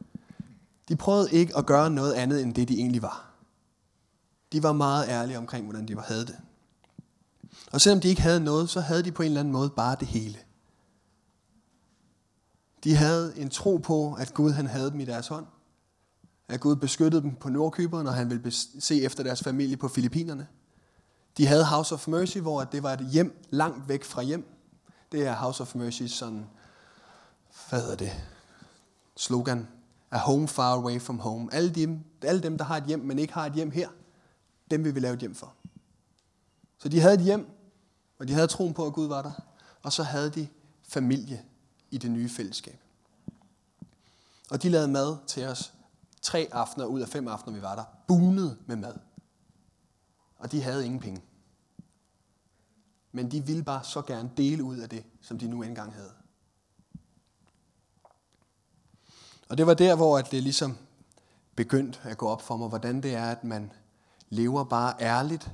De 0.88 0.96
prøvede 0.96 1.32
ikke 1.32 1.58
at 1.58 1.66
gøre 1.66 1.90
noget 1.90 2.14
andet 2.14 2.42
end 2.42 2.54
det, 2.54 2.68
de 2.68 2.78
egentlig 2.80 3.02
var. 3.02 3.34
De 4.52 4.64
var 4.64 4.74
meget 4.74 5.08
ærlige 5.10 5.38
omkring, 5.38 5.66
hvordan 5.66 5.88
de 5.88 6.02
havde 6.02 6.26
det. 6.26 6.38
Og 7.72 7.82
selvom 7.82 8.02
de 8.02 8.08
ikke 8.08 8.22
havde 8.22 8.40
noget, 8.40 8.70
så 8.70 8.82
havde 8.82 9.04
de 9.04 9.12
på 9.12 9.24
en 9.24 9.28
eller 9.28 9.40
anden 9.40 9.52
måde 9.52 9.70
bare 9.70 9.96
det 10.00 10.08
hele. 10.08 10.38
De 12.84 12.96
havde 12.96 13.38
en 13.38 13.50
tro 13.50 13.78
på, 13.78 14.14
at 14.14 14.34
Gud 14.34 14.52
han 14.52 14.68
havde 14.68 14.92
dem 14.92 15.00
i 15.00 15.06
deres 15.06 15.28
hånd. 15.28 15.46
At 16.48 16.60
Gud 16.60 16.75
beskyttede 16.75 17.22
dem 17.22 17.36
på 17.36 17.50
Nordkyberen, 17.50 18.08
og 18.08 18.13
han 18.13 18.30
ville 18.30 18.51
se 18.80 19.01
efter 19.01 19.24
deres 19.24 19.44
familie 19.44 19.77
på 19.77 19.88
Filippinerne. 19.88 20.48
De 21.38 21.48
havde 21.48 21.66
House 21.66 21.94
of 21.94 22.08
Mercy, 22.08 22.38
hvor 22.38 22.63
det 22.63 22.84
var 22.84 22.94
et 22.94 23.10
hjem 23.12 23.44
langt 23.50 23.89
væk 23.89 24.04
fra 24.04 24.22
hjem. 24.22 24.46
Det 25.12 25.27
er 25.27 25.36
House 25.36 25.62
of 25.62 25.75
Mercy 25.75 26.04
sådan, 26.04 26.46
hvad 27.70 27.82
hedder 27.82 27.96
det, 27.96 28.12
slogan. 29.16 29.68
A 30.12 30.18
home 30.18 30.48
far 30.48 30.74
away 30.74 31.01
from 31.01 31.20
home. 31.20 31.54
Alle 31.54 31.70
dem, 31.70 32.04
alle 32.22 32.44
dem, 32.44 32.58
der 32.58 32.66
har 32.66 32.77
et 32.77 32.84
hjem, 32.84 33.00
men 33.00 33.20
ikke 33.20 33.34
har 33.34 33.46
et 33.46 33.54
hjem 33.54 33.72
her, 33.72 33.89
dem 34.72 34.84
vil 34.84 34.96
vi 34.96 35.00
lave 35.00 35.13
et 35.13 35.20
hjem 35.20 35.36
for. 35.36 35.54
Så 36.77 36.89
de 36.89 37.00
havde 37.00 37.13
et 37.13 37.22
hjem, 37.22 37.48
og 38.20 38.27
de 38.27 38.34
havde 38.34 38.48
troen 38.48 38.74
på, 38.74 38.86
at 38.86 38.94
Gud 38.94 39.08
var 39.08 39.22
der. 39.22 39.32
Og 39.84 39.94
så 39.94 40.04
havde 40.04 40.30
de 40.30 40.48
familie 40.88 41.42
i 41.92 41.98
det 41.98 42.12
nye 42.12 42.30
fællesskab. 42.30 42.80
Og 44.51 44.63
de 44.63 44.70
lavede 44.70 44.88
mad 44.88 45.18
til 45.27 45.46
os 45.46 45.74
tre 46.27 46.48
aftener 46.51 46.86
ud 46.86 47.01
af 47.01 47.07
fem 47.07 47.27
aftener, 47.27 47.55
vi 47.55 47.62
var 47.62 47.75
der. 47.75 47.84
Bunet 48.07 48.57
med 48.65 48.75
mad. 48.75 48.96
Og 50.38 50.51
de 50.51 50.63
havde 50.63 50.86
ingen 50.86 51.00
penge. 51.00 51.22
Men 53.12 53.31
de 53.31 53.46
ville 53.46 53.63
bare 53.63 53.84
så 53.84 54.01
gerne 54.01 54.31
dele 54.38 54.63
ud 54.63 54.77
af 54.77 54.89
det, 54.89 55.03
som 55.22 55.39
de 55.39 55.48
nu 55.48 55.63
engang 55.63 55.93
havde. 55.93 56.12
Og 59.50 59.57
det 59.57 59.67
var 59.67 59.74
der, 59.74 59.96
hvor 59.96 60.17
det 60.17 60.43
ligesom 60.43 60.77
begyndte 61.55 62.00
at 62.03 62.17
gå 62.17 62.27
op 62.27 62.41
for 62.41 62.57
mig, 62.57 62.69
hvordan 62.69 63.03
det 63.03 63.15
er, 63.15 63.25
at 63.25 63.43
man 63.43 63.72
lever 64.29 64.63
bare 64.63 64.96
ærligt 65.00 65.51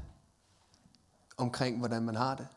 omkring, 1.38 1.80
hvordan 1.80 2.04
man 2.04 2.16
har 2.16 2.36
det. 2.36 2.48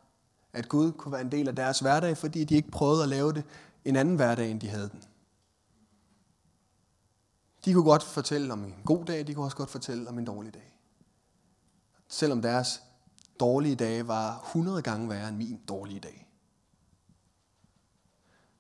At 0.53 0.69
Gud 0.69 0.93
kunne 0.93 1.13
være 1.13 1.21
en 1.21 1.33
del 1.33 1.49
af 1.49 1.57
deres 1.57 1.79
hverdag, 1.79 2.17
fordi 2.17 2.45
de 2.45 2.55
ikke 2.55 2.71
prøvede 2.71 3.03
at 3.03 3.09
lave 3.09 3.33
det 3.33 3.45
en 3.85 3.97
anden 3.97 4.17
hverdag, 4.17 4.51
end 4.51 4.61
de 4.61 4.69
havde 4.69 4.89
den. 4.89 5.03
De 7.67 7.73
kunne 7.73 7.85
godt 7.85 8.03
fortælle 8.03 8.53
om 8.53 8.65
en 8.65 8.75
god 8.85 9.05
dag, 9.05 9.27
de 9.27 9.35
kunne 9.35 9.45
også 9.45 9.57
godt 9.57 9.71
fortælle 9.71 10.09
om 10.09 10.19
en 10.19 10.25
dårlig 10.25 10.55
dag. 10.55 10.73
Selvom 12.09 12.43
deres 12.43 12.83
dårlige 13.41 13.77
dage 13.77 14.09
var 14.09 14.41
100 14.47 14.83
gange 14.83 15.09
værre 15.09 15.29
end 15.29 15.37
min 15.37 15.61
dårlige 15.69 16.01
dag. 16.01 16.29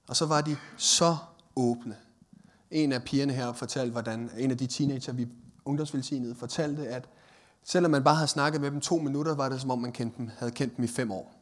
Og 0.09 0.17
så 0.17 0.27
var 0.27 0.41
de 0.41 0.57
så 0.77 1.17
åbne. 1.57 1.97
En 2.71 2.93
af 2.93 3.03
pigerne 3.03 3.33
her 3.33 3.53
fortalte, 3.53 3.93
hvordan 3.93 4.31
en 4.39 4.51
af 4.51 4.59
de 4.59 4.67
teenager, 4.67 5.13
vi 5.13 5.29
ungdomsvelsignede, 5.65 6.35
fortalte, 6.35 6.89
at 6.89 7.09
selvom 7.65 7.91
man 7.91 8.05
bare 8.05 8.15
havde 8.15 8.29
snakket 8.29 8.61
med 8.61 8.71
dem 8.71 8.81
to 8.81 8.99
minutter, 8.99 9.35
var 9.35 9.49
det 9.49 9.61
som 9.61 9.71
om 9.71 9.79
man 9.79 9.93
kendte 9.93 10.19
dem, 10.19 10.31
havde 10.39 10.53
kendt 10.53 10.77
dem 10.77 10.85
i 10.85 10.89
fem 10.89 11.11
år. 11.11 11.35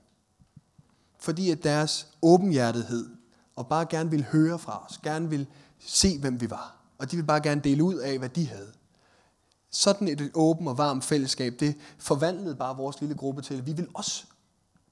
Fordi 1.18 1.50
at 1.50 1.64
deres 1.64 2.08
åbenhjertethed 2.22 3.16
og 3.56 3.68
bare 3.68 3.86
gerne 3.86 4.10
ville 4.10 4.24
høre 4.24 4.58
fra 4.58 4.84
os, 4.86 4.98
gerne 4.98 5.30
ville 5.30 5.46
se, 5.78 6.18
hvem 6.18 6.40
vi 6.40 6.50
var. 6.50 6.83
Og 6.98 7.10
de 7.10 7.16
ville 7.16 7.26
bare 7.26 7.40
gerne 7.40 7.60
dele 7.60 7.84
ud 7.84 7.94
af, 7.94 8.18
hvad 8.18 8.28
de 8.28 8.46
havde. 8.46 8.72
Sådan 9.70 10.08
et 10.08 10.30
åbent 10.34 10.68
og 10.68 10.78
varmt 10.78 11.04
fællesskab, 11.04 11.54
det 11.60 11.76
forvandlede 11.98 12.56
bare 12.56 12.76
vores 12.76 13.00
lille 13.00 13.14
gruppe 13.14 13.42
til, 13.42 13.54
at 13.54 13.66
vi 13.66 13.72
vil 13.72 13.88
også 13.94 14.24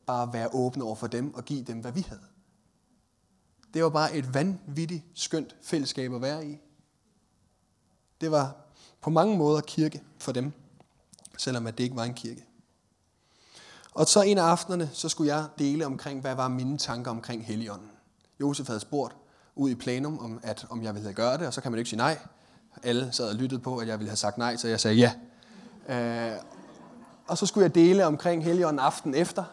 bare 0.07 0.33
være 0.33 0.49
åbne 0.55 0.85
over 0.85 0.95
for 0.95 1.07
dem 1.07 1.35
og 1.35 1.45
give 1.45 1.63
dem, 1.63 1.81
hvad 1.81 1.93
vi 1.93 2.01
havde. 2.09 2.23
Det 3.75 3.83
var 3.83 3.91
bare 3.91 4.15
et 4.15 4.35
vanvittigt 4.35 5.05
skønt 5.15 5.57
fællesskab 5.63 6.15
at 6.15 6.23
være 6.23 6.47
i. 6.47 6.59
Det 8.21 8.31
var 8.31 8.57
på 9.01 9.11
mange 9.11 9.37
måder 9.39 9.61
kirke 9.61 10.03
for 10.19 10.33
dem, 10.33 10.53
selvom 11.39 11.67
at 11.67 11.79
det 11.79 11.85
ikke 11.85 11.97
var 11.97 12.05
en 12.05 12.15
kirke. 12.15 12.47
Og 13.95 14.07
så 14.07 14.23
en 14.23 14.39
af 14.39 14.43
aftenerne, 14.43 14.91
så 14.93 15.09
skulle 15.09 15.35
jeg 15.35 15.49
dele 15.59 15.87
omkring, 15.87 16.21
hvad 16.21 16.35
var 16.35 16.49
mine 16.49 16.79
tanker 16.79 17.11
omkring 17.11 17.47
Helligånden. 17.47 17.91
Josef 18.41 18.67
havde 18.67 18.81
spurgt 18.81 19.17
ud 19.57 19.71
i 19.71 19.75
plenum, 19.75 20.19
om, 20.19 20.41
at, 20.43 20.67
om 20.71 20.83
jeg 20.83 20.95
ville 20.95 21.13
gøre 21.13 21.39
det, 21.39 21.47
og 21.47 21.55
så 21.55 21.61
kan 21.61 21.73
man 21.73 21.77
jo 21.77 21.81
ikke 21.81 21.91
sige 21.91 21.99
nej. 21.99 22.19
Alle 22.83 23.13
sad 23.13 23.29
og 23.29 23.35
lyttede 23.35 23.61
på, 23.61 23.77
at 23.77 23.89
jeg 23.89 23.99
ville 23.99 24.11
have 24.11 24.17
sagt 24.17 24.39
nej, 24.39 24.57
så 24.57 24.69
jeg 24.69 24.81
sagde 24.81 24.97
ja. 24.97 25.13
Øh, 25.89 26.39
og 27.27 27.39
så 27.39 27.47
skulle 27.47 27.65
jeg 27.65 27.75
dele 27.75 28.07
omkring 28.07 28.45
Helligånden 28.45 28.79
aften 28.79 29.15
efter. 29.15 29.45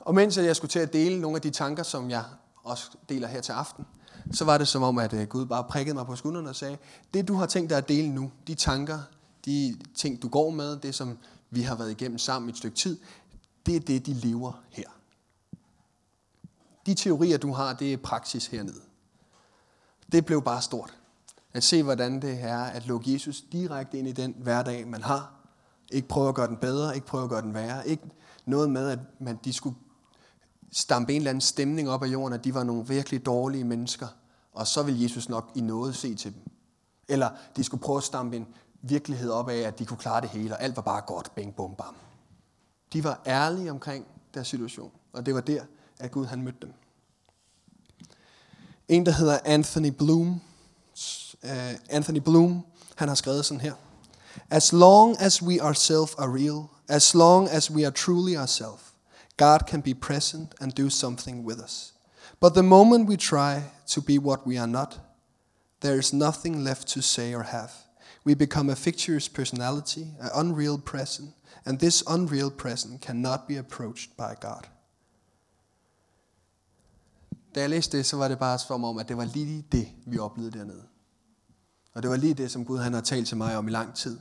Og 0.00 0.14
mens 0.14 0.36
jeg 0.36 0.56
skulle 0.56 0.70
til 0.70 0.78
at 0.78 0.92
dele 0.92 1.20
nogle 1.20 1.36
af 1.36 1.42
de 1.42 1.50
tanker, 1.50 1.82
som 1.82 2.10
jeg 2.10 2.24
også 2.64 2.90
deler 3.08 3.28
her 3.28 3.40
til 3.40 3.52
aften, 3.52 3.86
så 4.32 4.44
var 4.44 4.58
det 4.58 4.68
som 4.68 4.82
om, 4.82 4.98
at 4.98 5.12
øh, 5.12 5.26
Gud 5.26 5.46
bare 5.46 5.64
prikkede 5.64 5.94
mig 5.94 6.06
på 6.06 6.16
skuldrene 6.16 6.48
og 6.48 6.56
sagde, 6.56 6.78
det 7.14 7.28
du 7.28 7.34
har 7.34 7.46
tænkt 7.46 7.70
dig 7.70 7.78
at 7.78 7.88
dele 7.88 8.08
nu, 8.08 8.30
de 8.46 8.54
tanker, 8.54 8.98
de 9.44 9.76
ting 9.94 10.22
du 10.22 10.28
går 10.28 10.50
med, 10.50 10.76
det 10.76 10.94
som 10.94 11.18
vi 11.50 11.62
har 11.62 11.74
været 11.74 11.90
igennem 11.90 12.18
sammen 12.18 12.50
et 12.50 12.56
stykke 12.56 12.76
tid, 12.76 12.98
det 13.66 13.76
er 13.76 13.80
det, 13.80 14.06
de 14.06 14.12
lever 14.12 14.62
her. 14.70 14.88
De 16.86 16.94
teorier, 16.94 17.38
du 17.38 17.52
har, 17.52 17.72
det 17.72 17.92
er 17.92 17.96
praksis 17.96 18.46
hernede. 18.46 18.80
Det 20.12 20.26
blev 20.26 20.42
bare 20.42 20.62
stort. 20.62 20.98
At 21.54 21.62
se, 21.62 21.82
hvordan 21.82 22.22
det 22.22 22.38
er 22.40 22.62
at 22.62 22.86
lukke 22.86 23.12
Jesus 23.12 23.44
direkte 23.52 23.98
ind 23.98 24.08
i 24.08 24.12
den 24.12 24.34
hverdag, 24.38 24.86
man 24.86 25.02
har. 25.02 25.32
Ikke 25.92 26.08
prøve 26.08 26.28
at 26.28 26.34
gøre 26.34 26.46
den 26.46 26.56
bedre, 26.56 26.94
ikke 26.94 27.06
prøve 27.06 27.24
at 27.24 27.30
gøre 27.30 27.42
den 27.42 27.54
værre. 27.54 27.88
Ikke 27.88 28.02
noget 28.44 28.70
med, 28.70 28.88
at 28.88 28.98
man, 29.20 29.38
de 29.44 29.52
skulle 29.52 29.76
stampe 30.72 31.12
en 31.12 31.16
eller 31.16 31.30
anden 31.30 31.40
stemning 31.40 31.90
op 31.90 32.02
af 32.02 32.06
jorden, 32.06 32.32
at 32.32 32.44
de 32.44 32.54
var 32.54 32.64
nogle 32.64 32.86
virkelig 32.86 33.26
dårlige 33.26 33.64
mennesker, 33.64 34.06
og 34.52 34.66
så 34.66 34.82
vil 34.82 35.00
Jesus 35.00 35.28
nok 35.28 35.52
i 35.54 35.60
noget 35.60 35.94
se 35.94 36.14
til 36.14 36.34
dem. 36.34 36.42
Eller 37.08 37.30
de 37.56 37.64
skulle 37.64 37.82
prøve 37.82 37.96
at 37.96 38.02
stampe 38.02 38.36
en 38.36 38.46
virkelighed 38.82 39.30
op 39.30 39.48
af, 39.48 39.58
at 39.58 39.78
de 39.78 39.86
kunne 39.86 39.98
klare 39.98 40.20
det 40.20 40.30
hele, 40.30 40.54
og 40.54 40.62
alt 40.62 40.76
var 40.76 40.82
bare 40.82 41.00
godt, 41.00 41.34
bing, 41.34 41.56
bum, 41.56 41.74
bam. 41.74 41.94
De 42.92 43.04
var 43.04 43.20
ærlige 43.26 43.70
omkring 43.70 44.06
deres 44.34 44.48
situation, 44.48 44.92
og 45.12 45.26
det 45.26 45.34
var 45.34 45.40
der, 45.40 45.62
at 45.98 46.10
Gud 46.10 46.26
han 46.26 46.42
mødte 46.42 46.58
dem. 46.62 46.72
En, 48.88 49.06
der 49.06 49.12
hedder 49.12 49.38
Anthony 49.44 49.90
Bloom, 49.90 50.40
uh, 51.44 51.50
Anthony 51.90 52.20
Bloom, 52.20 52.64
han 52.96 53.08
har 53.08 53.14
skrevet 53.14 53.44
sådan 53.44 53.60
her. 53.60 53.74
As 54.50 54.72
long 54.72 55.16
as 55.18 55.42
we 55.42 55.60
ourselves 55.60 56.14
are 56.18 56.28
real, 56.28 56.68
as 56.88 57.14
long 57.14 57.48
as 57.48 57.70
we 57.70 57.84
are 57.84 57.90
truly 57.90 58.36
ourselves, 58.36 58.82
God 59.36 59.58
can 59.66 59.82
be 59.82 59.94
present 59.94 60.54
and 60.60 60.72
do 60.72 60.90
something 60.90 61.46
with 61.46 61.58
us. 61.58 61.94
But 62.40 62.54
the 62.54 62.62
moment 62.62 63.08
we 63.08 63.16
try 63.16 63.62
to 63.86 64.00
be 64.00 64.18
what 64.18 64.46
we 64.46 64.58
are 64.58 64.66
not, 64.66 64.98
there 65.80 65.98
is 65.98 66.12
nothing 66.12 66.64
left 66.64 66.88
to 66.88 67.00
say 67.00 67.34
or 67.34 67.42
have. 67.42 67.72
We 68.24 68.34
become 68.34 68.70
a 68.70 68.76
fictitious 68.76 69.28
personality, 69.28 70.06
an 70.20 70.30
unreal 70.34 70.78
present, 70.78 71.34
and 71.64 71.78
this 71.78 72.02
unreal 72.06 72.50
present 72.50 73.00
cannot 73.00 73.48
be 73.48 73.56
approached 73.56 74.16
by 74.16 74.36
God. 74.40 74.68
Da 77.54 77.60
jeg 77.60 77.70
læste 77.70 77.96
det, 77.96 78.06
så 78.06 78.16
var 78.16 78.28
det 78.28 78.38
bare 78.38 78.58
som 78.58 78.84
om, 78.84 78.98
at 78.98 79.08
det 79.08 79.16
var 79.16 79.24
lige 79.24 79.64
det, 79.72 79.88
vi 80.06 80.18
oplevede 80.18 80.58
dernede. 80.58 80.82
Og 81.94 82.02
det 82.02 82.10
var 82.10 82.16
lige 82.16 82.34
det, 82.34 82.50
som 82.50 82.64
Gud 82.64 82.78
han 82.78 82.92
har 82.92 83.00
talt 83.00 83.28
til 83.28 83.36
mig 83.36 83.56
om 83.56 83.68
i 83.68 83.70
lang 83.70 83.94
tid. 83.94 84.18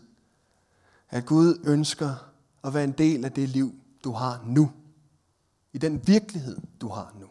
At 1.10 1.26
Gud 1.26 1.60
ønsker 1.64 2.16
at 2.64 2.74
være 2.74 2.84
en 2.84 2.92
del 2.92 3.26
af 3.26 3.32
det 3.32 3.50
liv, 3.50 3.76
du 4.04 4.12
har 4.12 4.44
nu. 4.46 4.72
I 5.74 5.78
den 5.78 6.08
virkelighed, 6.08 6.58
du 6.82 6.90
har 6.90 7.14
nu. 7.20 7.28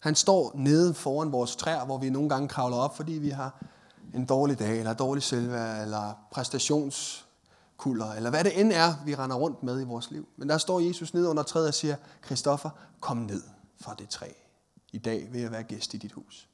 Han 0.00 0.14
står 0.14 0.52
nede 0.54 0.94
foran 0.94 1.32
vores 1.32 1.56
træer, 1.56 1.84
hvor 1.84 1.98
vi 1.98 2.10
nogle 2.10 2.28
gange 2.28 2.48
kravler 2.48 2.76
op, 2.76 2.96
fordi 2.96 3.12
vi 3.12 3.28
har 3.28 3.64
en 4.14 4.26
dårlig 4.26 4.58
dag, 4.58 4.78
eller 4.78 4.92
dårlig 4.92 5.22
selvværd, 5.22 5.82
eller 5.82 6.12
præstationskulder, 6.32 8.12
eller 8.12 8.30
hvad 8.30 8.44
det 8.44 8.60
end 8.60 8.72
er, 8.72 8.94
vi 9.04 9.14
render 9.14 9.36
rundt 9.36 9.62
med 9.62 9.80
i 9.80 9.84
vores 9.84 10.10
liv. 10.10 10.28
Men 10.36 10.48
der 10.48 10.58
står 10.58 10.80
Jesus 10.80 11.14
nede 11.14 11.28
under 11.28 11.42
træet 11.42 11.68
og 11.68 11.74
siger, 11.74 11.96
Kristoffer, 12.22 12.70
kom 13.00 13.16
ned 13.16 13.42
fra 13.80 13.94
det 13.94 14.08
træ. 14.08 14.26
I 14.92 14.98
dag 14.98 15.32
vil 15.32 15.40
jeg 15.40 15.50
være 15.50 15.62
gæst 15.62 15.94
i 15.94 15.96
dit 15.96 16.12
hus. 16.12 16.48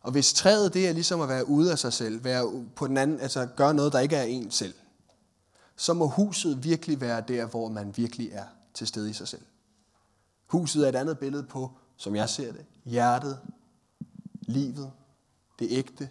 Og 0.00 0.12
hvis 0.12 0.32
træet 0.32 0.74
det 0.74 0.88
er 0.88 0.92
ligesom 0.92 1.20
at 1.20 1.28
være 1.28 1.48
ude 1.48 1.72
af 1.72 1.78
sig 1.78 1.92
selv, 1.92 2.24
være 2.24 2.64
på 2.76 2.86
den 2.86 2.96
anden, 2.96 3.20
altså 3.20 3.46
gøre 3.56 3.74
noget, 3.74 3.92
der 3.92 4.00
ikke 4.00 4.16
er 4.16 4.22
en 4.22 4.50
selv, 4.50 4.74
så 5.76 5.94
må 5.94 6.06
huset 6.06 6.64
virkelig 6.64 7.00
være 7.00 7.20
der, 7.28 7.46
hvor 7.46 7.68
man 7.68 7.96
virkelig 7.96 8.28
er 8.32 8.46
til 8.74 8.86
stede 8.86 9.10
i 9.10 9.12
sig 9.12 9.28
selv. 9.28 9.42
Huset 10.46 10.84
er 10.84 10.88
et 10.88 10.94
andet 10.94 11.18
billede 11.18 11.42
på, 11.42 11.70
som 11.96 12.16
jeg 12.16 12.28
ser 12.28 12.52
det, 12.52 12.66
hjertet, 12.84 13.38
livet, 14.40 14.92
det 15.58 15.68
ægte, 15.70 16.10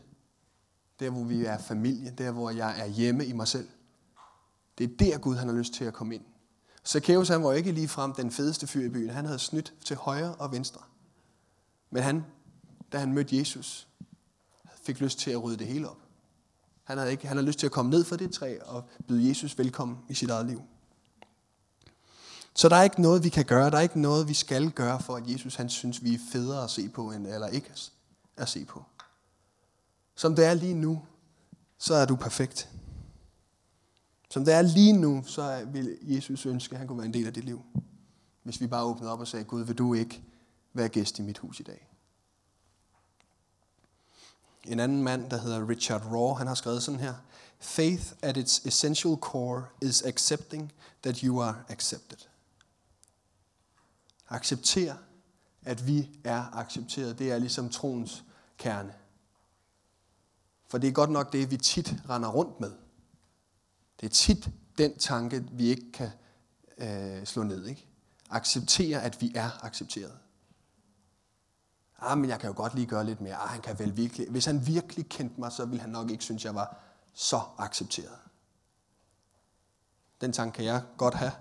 der 0.99 1.09
hvor 1.09 1.23
vi 1.23 1.45
er 1.45 1.57
familie, 1.57 2.13
der 2.17 2.31
hvor 2.31 2.49
jeg 2.49 2.79
er 2.79 2.85
hjemme 2.85 3.25
i 3.25 3.33
mig 3.33 3.47
selv. 3.47 3.69
Det 4.77 4.91
er 4.91 4.97
der 4.97 5.17
Gud 5.17 5.35
han 5.35 5.47
har 5.47 5.55
lyst 5.55 5.73
til 5.73 5.85
at 5.85 5.93
komme 5.93 6.15
ind. 6.15 6.25
Zacchaeus 6.85 7.27
han 7.27 7.43
var 7.43 7.53
ikke 7.53 7.71
lige 7.71 7.87
frem 7.87 8.13
den 8.13 8.31
fedeste 8.31 8.67
fyr 8.67 8.85
i 8.85 8.89
byen. 8.89 9.09
Han 9.09 9.25
havde 9.25 9.39
snydt 9.39 9.73
til 9.85 9.95
højre 9.95 10.35
og 10.35 10.51
venstre. 10.51 10.81
Men 11.89 12.03
han, 12.03 12.25
da 12.91 12.97
han 12.97 13.13
mødte 13.13 13.37
Jesus, 13.37 13.87
fik 14.83 14.99
lyst 14.99 15.19
til 15.19 15.31
at 15.31 15.43
rydde 15.43 15.57
det 15.57 15.67
hele 15.67 15.89
op. 15.89 15.97
Han 16.83 16.97
havde, 16.97 17.11
ikke, 17.11 17.27
han 17.27 17.37
havde 17.37 17.47
lyst 17.47 17.59
til 17.59 17.65
at 17.65 17.71
komme 17.71 17.91
ned 17.91 18.03
fra 18.03 18.17
det 18.17 18.31
træ 18.31 18.57
og 18.65 18.83
byde 19.07 19.29
Jesus 19.29 19.57
velkommen 19.57 19.97
i 20.09 20.13
sit 20.13 20.29
eget 20.29 20.45
liv. 20.45 20.61
Så 22.55 22.69
der 22.69 22.75
er 22.75 22.83
ikke 22.83 23.01
noget, 23.01 23.23
vi 23.23 23.29
kan 23.29 23.45
gøre. 23.45 23.71
Der 23.71 23.77
er 23.77 23.81
ikke 23.81 24.01
noget, 24.01 24.27
vi 24.27 24.33
skal 24.33 24.71
gøre, 24.71 24.99
for 24.99 25.15
at 25.15 25.23
Jesus 25.27 25.55
han 25.55 25.69
synes, 25.69 26.03
vi 26.03 26.13
er 26.13 26.19
federe 26.31 26.63
at 26.63 26.69
se 26.69 26.89
på, 26.89 27.11
end 27.11 27.27
eller 27.27 27.47
ikke 27.47 27.71
at 28.37 28.49
se 28.49 28.65
på. 28.65 28.83
Som 30.15 30.35
det 30.35 30.45
er 30.45 30.53
lige 30.53 30.73
nu, 30.73 31.01
så 31.77 31.93
er 31.93 32.05
du 32.05 32.15
perfekt. 32.15 32.69
Som 34.33 34.45
det 34.45 34.53
er 34.53 34.61
lige 34.61 34.93
nu, 34.93 35.23
så 35.25 35.65
vil 35.67 35.97
Jesus 36.01 36.45
ønske, 36.45 36.73
at 36.73 36.79
han 36.79 36.87
kunne 36.87 36.97
være 36.97 37.05
en 37.05 37.13
del 37.13 37.27
af 37.27 37.33
dit 37.33 37.43
liv. 37.43 37.61
Hvis 38.43 38.61
vi 38.61 38.67
bare 38.67 38.83
åbnede 38.83 39.11
op 39.11 39.19
og 39.19 39.27
sagde, 39.27 39.45
Gud, 39.45 39.63
vil 39.63 39.77
du 39.77 39.93
ikke 39.93 40.23
være 40.73 40.89
gæst 40.89 41.19
i 41.19 41.21
mit 41.21 41.37
hus 41.37 41.59
i 41.59 41.63
dag? 41.63 41.87
En 44.63 44.79
anden 44.79 45.03
mand, 45.03 45.29
der 45.29 45.37
hedder 45.37 45.69
Richard 45.69 46.05
Raw, 46.05 46.33
han 46.33 46.47
har 46.47 46.55
skrevet 46.55 46.83
sådan 46.83 46.99
her. 46.99 47.13
Faith 47.59 48.13
at 48.21 48.37
its 48.37 48.65
essential 48.65 49.15
core 49.15 49.65
is 49.81 50.01
accepting 50.01 50.73
that 51.03 51.17
you 51.17 51.41
are 51.41 51.63
accepted. 51.69 52.17
Accepter, 54.29 54.95
at 55.63 55.87
vi 55.87 56.09
er 56.23 56.55
accepteret. 56.57 57.19
Det 57.19 57.31
er 57.31 57.37
ligesom 57.37 57.69
troens 57.69 58.23
kerne. 58.57 58.93
For 60.67 60.77
det 60.77 60.87
er 60.87 60.91
godt 60.91 61.09
nok 61.09 61.33
det, 61.33 61.51
vi 61.51 61.57
tit 61.57 61.95
render 62.09 62.29
rundt 62.29 62.59
med. 62.59 62.82
Det 63.99 64.05
er 64.05 64.09
tit 64.13 64.49
den 64.77 64.97
tanke, 64.97 65.45
vi 65.51 65.67
ikke 65.67 65.91
kan 65.91 66.09
øh, 66.77 67.25
slå 67.25 67.43
ned. 67.43 67.65
Ikke? 67.65 67.87
Acceptere, 68.29 69.01
at 69.01 69.21
vi 69.21 69.31
er 69.35 69.65
accepteret. 69.65 70.17
Ah, 71.99 72.17
men 72.17 72.29
jeg 72.29 72.39
kan 72.39 72.49
jo 72.49 72.55
godt 72.57 72.75
lige 72.75 72.87
gøre 72.87 73.05
lidt 73.05 73.21
mere. 73.21 73.35
Ah, 73.35 73.49
han 73.49 73.61
kan 73.61 73.79
vel 73.79 73.97
virkelig. 73.97 74.29
Hvis 74.29 74.45
han 74.45 74.67
virkelig 74.67 75.09
kendte 75.09 75.39
mig, 75.39 75.51
så 75.51 75.65
ville 75.65 75.81
han 75.81 75.89
nok 75.89 76.11
ikke 76.11 76.23
synes, 76.23 76.45
jeg 76.45 76.55
var 76.55 76.77
så 77.13 77.41
accepteret. 77.57 78.17
Den 80.21 80.33
tanke 80.33 80.55
kan 80.55 80.65
jeg 80.65 80.83
godt 80.97 81.13
have. 81.13 81.31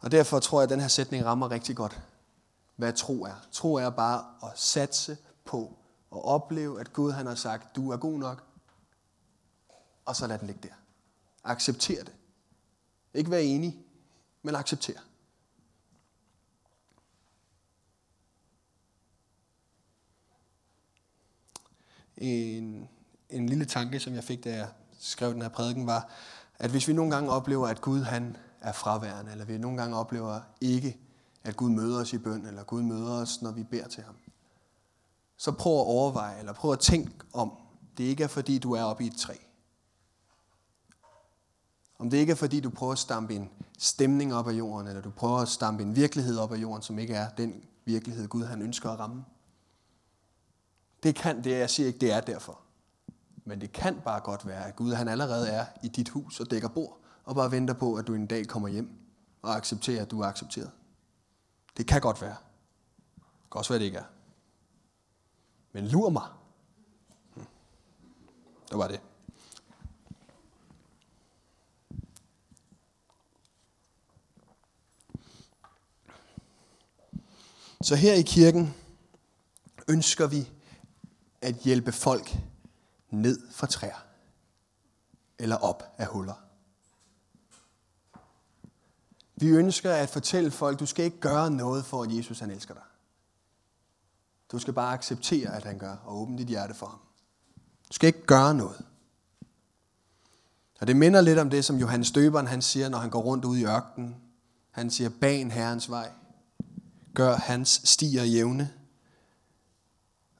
Og 0.00 0.12
derfor 0.12 0.38
tror 0.38 0.60
jeg, 0.60 0.62
at 0.62 0.70
den 0.70 0.80
her 0.80 0.88
sætning 0.88 1.24
rammer 1.24 1.50
rigtig 1.50 1.76
godt, 1.76 2.02
hvad 2.76 2.92
tro 2.92 3.22
er. 3.22 3.34
Tro 3.52 3.74
er 3.74 3.90
bare 3.90 4.24
at 4.42 4.58
satse 4.58 5.16
på 5.44 5.78
og 6.10 6.24
opleve, 6.24 6.80
at 6.80 6.92
Gud 6.92 7.12
han 7.12 7.26
har 7.26 7.34
sagt, 7.34 7.76
du 7.76 7.90
er 7.90 7.96
god 7.96 8.18
nok, 8.18 8.44
og 10.04 10.16
så 10.16 10.26
lad 10.26 10.38
den 10.38 10.46
ligge 10.46 10.68
der. 10.68 10.74
Accepter 11.44 12.04
det. 12.04 12.12
Ikke 13.14 13.30
være 13.30 13.42
enig, 13.42 13.84
men 14.42 14.54
accepter. 14.54 15.00
En, 22.16 22.88
en 23.30 23.48
lille 23.48 23.64
tanke, 23.64 24.00
som 24.00 24.14
jeg 24.14 24.24
fik, 24.24 24.44
da 24.44 24.56
jeg 24.56 24.68
skrev 24.98 25.32
den 25.32 25.42
her 25.42 25.48
prædiken, 25.48 25.86
var, 25.86 26.10
at 26.58 26.70
hvis 26.70 26.88
vi 26.88 26.92
nogle 26.92 27.14
gange 27.14 27.30
oplever, 27.30 27.68
at 27.68 27.80
Gud 27.80 28.02
han 28.02 28.36
er 28.60 28.72
fraværende, 28.72 29.32
eller 29.32 29.44
vi 29.44 29.58
nogle 29.58 29.76
gange 29.76 29.96
oplever 29.96 30.40
ikke, 30.60 30.98
at 31.44 31.56
Gud 31.56 31.70
møder 31.70 32.00
os 32.00 32.12
i 32.12 32.18
bøn, 32.18 32.46
eller 32.46 32.64
Gud 32.64 32.82
møder 32.82 33.12
os, 33.12 33.42
når 33.42 33.50
vi 33.50 33.62
beder 33.62 33.88
til 33.88 34.02
ham, 34.02 34.14
så 35.36 35.52
prøv 35.52 35.72
at 35.72 35.86
overveje, 35.86 36.38
eller 36.38 36.52
prøv 36.52 36.72
at 36.72 36.80
tænke 36.80 37.12
om, 37.32 37.52
det 37.98 38.04
ikke 38.04 38.24
er 38.24 38.28
fordi, 38.28 38.58
du 38.58 38.72
er 38.72 38.82
oppe 38.82 39.04
i 39.04 39.06
et 39.06 39.16
træ. 39.16 39.34
Om 41.98 42.10
det 42.10 42.16
ikke 42.16 42.30
er 42.30 42.36
fordi, 42.36 42.60
du 42.60 42.70
prøver 42.70 42.92
at 42.92 42.98
stampe 42.98 43.34
en 43.34 43.50
stemning 43.78 44.34
op 44.34 44.48
af 44.48 44.52
jorden, 44.52 44.86
eller 44.86 45.02
du 45.02 45.10
prøver 45.10 45.38
at 45.38 45.48
stampe 45.48 45.82
en 45.82 45.96
virkelighed 45.96 46.38
op 46.38 46.52
af 46.52 46.56
jorden, 46.56 46.82
som 46.82 46.98
ikke 46.98 47.14
er 47.14 47.28
den 47.28 47.64
virkelighed, 47.84 48.28
Gud 48.28 48.44
han 48.44 48.62
ønsker 48.62 48.90
at 48.90 48.98
ramme. 48.98 49.24
Det 51.02 51.14
kan 51.14 51.44
det, 51.44 51.50
jeg 51.50 51.70
siger 51.70 51.86
ikke, 51.86 51.98
det 51.98 52.12
er 52.12 52.20
derfor. 52.20 52.60
Men 53.44 53.60
det 53.60 53.72
kan 53.72 54.00
bare 54.04 54.20
godt 54.20 54.46
være, 54.46 54.66
at 54.66 54.76
Gud 54.76 54.92
han 54.92 55.08
allerede 55.08 55.48
er 55.48 55.66
i 55.82 55.88
dit 55.88 56.08
hus 56.08 56.40
og 56.40 56.50
dækker 56.50 56.68
bord, 56.68 56.98
og 57.24 57.34
bare 57.34 57.50
venter 57.50 57.74
på, 57.74 57.94
at 57.94 58.06
du 58.06 58.14
en 58.14 58.26
dag 58.26 58.46
kommer 58.46 58.68
hjem 58.68 58.90
og 59.42 59.56
accepterer, 59.56 60.02
at 60.02 60.10
du 60.10 60.20
er 60.20 60.26
accepteret. 60.26 60.70
Det 61.76 61.86
kan 61.86 62.00
godt 62.00 62.22
være. 62.22 62.36
Det 63.16 63.50
kan 63.52 63.58
også 63.58 63.72
være, 63.72 63.78
det 63.78 63.84
ikke 63.84 63.98
er. 63.98 64.04
Men 65.72 65.86
lur 65.88 66.10
mig. 66.10 66.28
Hm. 67.34 67.46
Det 68.70 68.78
var 68.78 68.88
det. 68.88 69.00
Så 77.84 77.96
her 77.96 78.14
i 78.14 78.22
kirken 78.22 78.74
ønsker 79.88 80.26
vi 80.26 80.50
at 81.42 81.54
hjælpe 81.54 81.92
folk 81.92 82.36
ned 83.10 83.40
fra 83.50 83.66
træer 83.66 84.06
eller 85.38 85.56
op 85.56 85.94
af 85.98 86.06
huller. 86.06 86.34
Vi 89.36 89.48
ønsker 89.48 89.92
at 89.92 90.08
fortælle 90.08 90.50
folk, 90.50 90.80
du 90.80 90.86
skal 90.86 91.04
ikke 91.04 91.20
gøre 91.20 91.50
noget 91.50 91.84
for, 91.84 92.02
at 92.02 92.16
Jesus 92.16 92.40
han 92.40 92.50
elsker 92.50 92.74
dig. 92.74 92.82
Du 94.52 94.58
skal 94.58 94.74
bare 94.74 94.94
acceptere, 94.94 95.56
at 95.56 95.64
han 95.64 95.78
gør, 95.78 95.96
og 96.04 96.20
åbne 96.20 96.38
dit 96.38 96.48
hjerte 96.48 96.74
for 96.74 96.86
ham. 96.86 97.00
Du 97.88 97.92
skal 97.92 98.06
ikke 98.06 98.26
gøre 98.26 98.54
noget. 98.54 98.84
Og 100.80 100.86
det 100.86 100.96
minder 100.96 101.20
lidt 101.20 101.38
om 101.38 101.50
det, 101.50 101.64
som 101.64 101.76
Johannes 101.76 102.10
Døberen 102.10 102.46
han 102.46 102.62
siger, 102.62 102.88
når 102.88 102.98
han 102.98 103.10
går 103.10 103.22
rundt 103.22 103.44
ud 103.44 103.58
i 103.58 103.64
ørkenen. 103.64 104.16
Han 104.70 104.90
siger, 104.90 105.10
ban 105.20 105.50
herrens 105.50 105.90
vej. 105.90 106.10
Gør 107.14 107.36
hans 107.36 107.80
stier 107.84 108.24
jævne. 108.24 108.72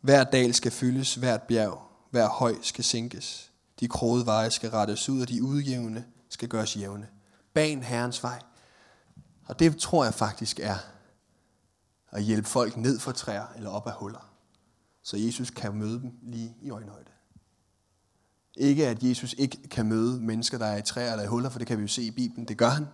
Hver 0.01 0.25
dal 0.25 0.55
skal 0.55 0.73
fyldes, 0.73 1.15
hvert 1.15 1.43
bjerg, 1.43 1.83
hver 2.11 2.29
høj 2.29 2.55
skal 2.63 2.85
sænkes. 2.85 3.51
De 3.81 3.89
kroede 3.89 4.27
veje 4.27 4.51
skal 4.51 4.71
rettes 4.71 5.09
ud, 5.09 5.23
og 5.23 5.29
de 5.29 5.43
udjævne 5.43 6.05
skal 6.29 6.49
gøres 6.49 6.77
jævne. 6.77 7.09
Ban 7.53 7.83
herrens 7.83 8.23
vej. 8.23 8.43
Og 9.47 9.59
det 9.59 9.77
tror 9.77 10.05
jeg 10.05 10.15
faktisk 10.15 10.61
er 10.61 10.77
at 12.11 12.23
hjælpe 12.23 12.49
folk 12.49 12.77
ned 12.77 12.99
fra 12.99 13.13
træer 13.13 13.47
eller 13.57 13.71
op 13.71 13.87
af 13.87 13.93
huller. 13.93 14.31
Så 15.03 15.17
Jesus 15.17 15.51
kan 15.51 15.75
møde 15.75 16.01
dem 16.01 16.13
lige 16.23 16.57
i 16.63 16.71
øjenhøjde. 16.71 17.11
Ikke 18.57 18.89
at 18.89 19.03
Jesus 19.03 19.35
ikke 19.39 19.69
kan 19.69 19.87
møde 19.87 20.21
mennesker, 20.21 20.59
der 20.59 20.67
er 20.67 20.77
i 20.77 20.83
træer 20.83 21.13
eller 21.13 21.25
i 21.25 21.29
huller, 21.29 21.51
for 21.51 21.59
det 21.59 21.69
kan 21.69 21.79
vi 21.79 21.83
jo 21.83 21.89
se 21.89 22.03
i 22.03 22.11
Bibelen. 22.11 22.49
Det 22.49 22.59
gør 22.59 22.69
han. 22.69 22.87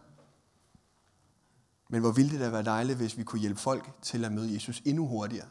Men 1.91 2.01
hvor 2.01 2.11
ville 2.11 2.33
det 2.33 2.41
da 2.41 2.49
være 2.49 2.63
dejligt, 2.63 2.99
hvis 2.99 3.17
vi 3.17 3.25
kunne 3.25 3.41
hjælpe 3.41 3.61
folk 3.61 3.93
til 4.03 4.25
at 4.25 4.33
møde 4.33 4.55
Jesus 4.55 4.83
endnu 4.85 5.07
hurtigere. 5.07 5.49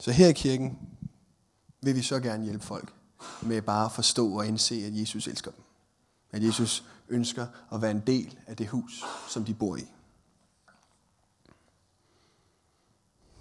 Så 0.00 0.12
her 0.12 0.28
i 0.28 0.32
kirken 0.32 0.78
vil 1.82 1.94
vi 1.94 2.02
så 2.02 2.20
gerne 2.20 2.44
hjælpe 2.44 2.64
folk 2.64 2.94
med 3.42 3.62
bare 3.62 3.84
at 3.84 3.92
forstå 3.92 4.38
og 4.38 4.46
indse, 4.46 4.74
at 4.74 5.00
Jesus 5.00 5.26
elsker 5.26 5.50
dem. 5.50 5.64
At 6.30 6.42
Jesus 6.42 6.84
ønsker 7.08 7.46
at 7.72 7.82
være 7.82 7.90
en 7.90 8.02
del 8.06 8.38
af 8.46 8.56
det 8.56 8.68
hus, 8.68 9.04
som 9.28 9.44
de 9.44 9.54
bor 9.54 9.76
i. 9.76 9.86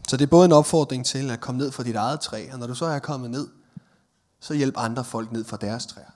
Så 0.07 0.17
det 0.17 0.23
er 0.23 0.29
både 0.29 0.45
en 0.45 0.51
opfordring 0.51 1.05
til 1.05 1.31
at 1.31 1.41
komme 1.41 1.59
ned 1.59 1.71
fra 1.71 1.83
dit 1.83 1.95
eget 1.95 2.19
træ, 2.19 2.49
og 2.51 2.59
når 2.59 2.67
du 2.67 2.75
så 2.75 2.85
er 2.85 2.99
kommet 2.99 3.31
ned, 3.31 3.47
så 4.39 4.53
hjælp 4.53 4.73
andre 4.77 5.03
folk 5.03 5.31
ned 5.31 5.43
fra 5.43 5.57
deres 5.57 5.85
træer. 5.85 6.11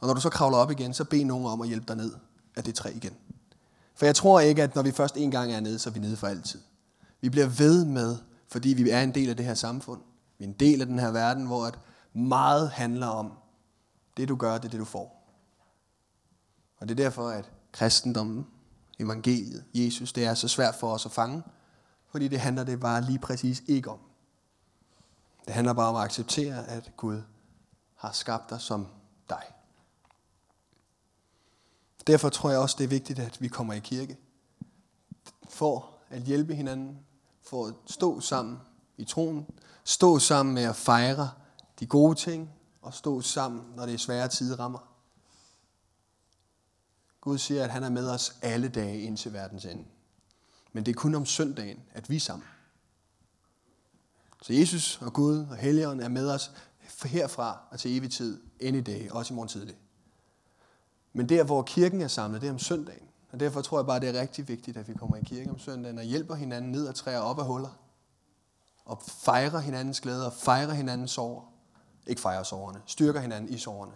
Og 0.00 0.06
når 0.06 0.14
du 0.14 0.20
så 0.20 0.30
kravler 0.30 0.58
op 0.58 0.70
igen, 0.70 0.94
så 0.94 1.04
bed 1.04 1.24
nogen 1.24 1.46
om 1.46 1.60
at 1.60 1.68
hjælpe 1.68 1.86
dig 1.88 1.96
ned 1.96 2.12
af 2.56 2.64
det 2.64 2.74
træ 2.74 2.90
igen. 2.90 3.16
For 3.94 4.06
jeg 4.06 4.14
tror 4.14 4.40
ikke, 4.40 4.62
at 4.62 4.74
når 4.74 4.82
vi 4.82 4.92
først 4.92 5.16
en 5.16 5.30
gang 5.30 5.52
er 5.52 5.60
nede, 5.60 5.78
så 5.78 5.90
er 5.90 5.94
vi 5.94 6.00
nede 6.00 6.16
for 6.16 6.26
altid. 6.26 6.60
Vi 7.20 7.28
bliver 7.28 7.46
ved 7.46 7.84
med, 7.84 8.16
fordi 8.48 8.68
vi 8.68 8.90
er 8.90 9.02
en 9.02 9.14
del 9.14 9.30
af 9.30 9.36
det 9.36 9.46
her 9.46 9.54
samfund. 9.54 10.00
Vi 10.38 10.44
er 10.44 10.48
en 10.48 10.54
del 10.54 10.80
af 10.80 10.86
den 10.86 10.98
her 10.98 11.10
verden, 11.10 11.46
hvor 11.46 11.66
at 11.66 11.78
meget 12.12 12.70
handler 12.70 13.06
om, 13.06 13.32
det 14.16 14.28
du 14.28 14.36
gør, 14.36 14.58
det 14.58 14.64
er 14.64 14.68
det 14.68 14.80
du 14.80 14.84
får. 14.84 15.16
Og 16.78 16.88
det 16.88 17.00
er 17.00 17.04
derfor, 17.04 17.28
at 17.28 17.50
kristendommen, 17.72 18.46
evangeliet, 18.98 19.64
Jesus, 19.74 20.12
det 20.12 20.24
er 20.24 20.34
så 20.34 20.48
svært 20.48 20.74
for 20.74 20.92
os 20.92 21.06
at 21.06 21.12
fange, 21.12 21.42
fordi 22.10 22.28
det 22.28 22.40
handler 22.40 22.64
det 22.64 22.80
bare 22.80 23.00
lige 23.00 23.18
præcis 23.18 23.62
ikke 23.66 23.90
om. 23.90 23.98
Det 25.46 25.54
handler 25.54 25.72
bare 25.72 25.88
om 25.88 25.96
at 25.96 26.02
acceptere, 26.02 26.66
at 26.68 26.92
Gud 26.96 27.22
har 27.94 28.12
skabt 28.12 28.50
dig 28.50 28.60
som 28.60 28.86
dig. 29.28 29.42
Derfor 32.06 32.28
tror 32.28 32.50
jeg 32.50 32.58
også, 32.58 32.76
det 32.78 32.84
er 32.84 32.88
vigtigt, 32.88 33.18
at 33.18 33.42
vi 33.42 33.48
kommer 33.48 33.74
i 33.74 33.78
kirke. 33.78 34.16
For 35.48 35.90
at 36.10 36.22
hjælpe 36.22 36.54
hinanden, 36.54 36.98
for 37.42 37.66
at 37.66 37.74
stå 37.86 38.20
sammen 38.20 38.58
i 38.96 39.04
troen, 39.04 39.46
stå 39.84 40.18
sammen 40.18 40.54
med 40.54 40.62
at 40.62 40.76
fejre 40.76 41.30
de 41.80 41.86
gode 41.86 42.14
ting, 42.14 42.50
og 42.82 42.94
stå 42.94 43.20
sammen, 43.20 43.62
når 43.76 43.86
det 43.86 43.94
er 43.94 43.98
svære 43.98 44.28
tider 44.28 44.58
rammer. 44.58 44.78
Gud 47.20 47.38
siger, 47.38 47.64
at 47.64 47.70
han 47.70 47.84
er 47.84 47.90
med 47.90 48.10
os 48.10 48.36
alle 48.42 48.68
dage 48.68 49.00
indtil 49.00 49.32
verdens 49.32 49.64
ende. 49.64 49.84
Men 50.72 50.86
det 50.86 50.92
er 50.92 50.96
kun 50.96 51.14
om 51.14 51.26
søndagen, 51.26 51.82
at 51.92 52.10
vi 52.10 52.16
er 52.16 52.20
sammen. 52.20 52.48
Så 54.42 54.52
Jesus 54.52 55.02
og 55.02 55.12
Gud 55.12 55.46
og 55.50 55.56
Helligånden 55.56 56.04
er 56.04 56.08
med 56.08 56.30
os 56.30 56.50
herfra 57.04 57.58
og 57.70 57.78
til 57.78 57.96
evig 57.96 58.10
tid, 58.10 58.40
i 58.60 58.80
dag 58.80 59.12
også 59.12 59.34
i 59.34 59.34
morgen 59.34 59.48
tidlig. 59.48 59.76
Men 61.16 61.28
der, 61.28 61.44
hvor 61.44 61.62
kirken 61.62 62.00
er 62.00 62.08
samlet, 62.08 62.40
det 62.40 62.48
er 62.48 62.52
om 62.52 62.58
søndagen. 62.58 63.08
Og 63.32 63.40
derfor 63.40 63.60
tror 63.60 63.78
jeg 63.78 63.86
bare, 63.86 64.00
det 64.00 64.08
er 64.08 64.20
rigtig 64.20 64.48
vigtigt, 64.48 64.76
at 64.76 64.88
vi 64.88 64.94
kommer 64.94 65.16
i 65.16 65.20
kirke 65.24 65.50
om 65.50 65.58
søndagen 65.58 65.98
og 65.98 66.04
hjælper 66.04 66.34
hinanden 66.34 66.72
ned 66.72 66.86
og 66.86 66.94
træer 66.94 67.18
op 67.18 67.38
af 67.38 67.44
huller. 67.44 67.78
Og 68.84 69.02
fejrer 69.02 69.58
hinandens 69.58 70.00
glæder 70.00 70.26
og 70.26 70.32
fejrer 70.32 70.72
hinandens 70.72 71.10
sorger. 71.10 71.52
Ikke 72.06 72.20
fejrer 72.20 72.42
sorgerne, 72.42 72.82
styrker 72.86 73.20
hinanden 73.20 73.54
i 73.54 73.58
sorgerne. 73.58 73.92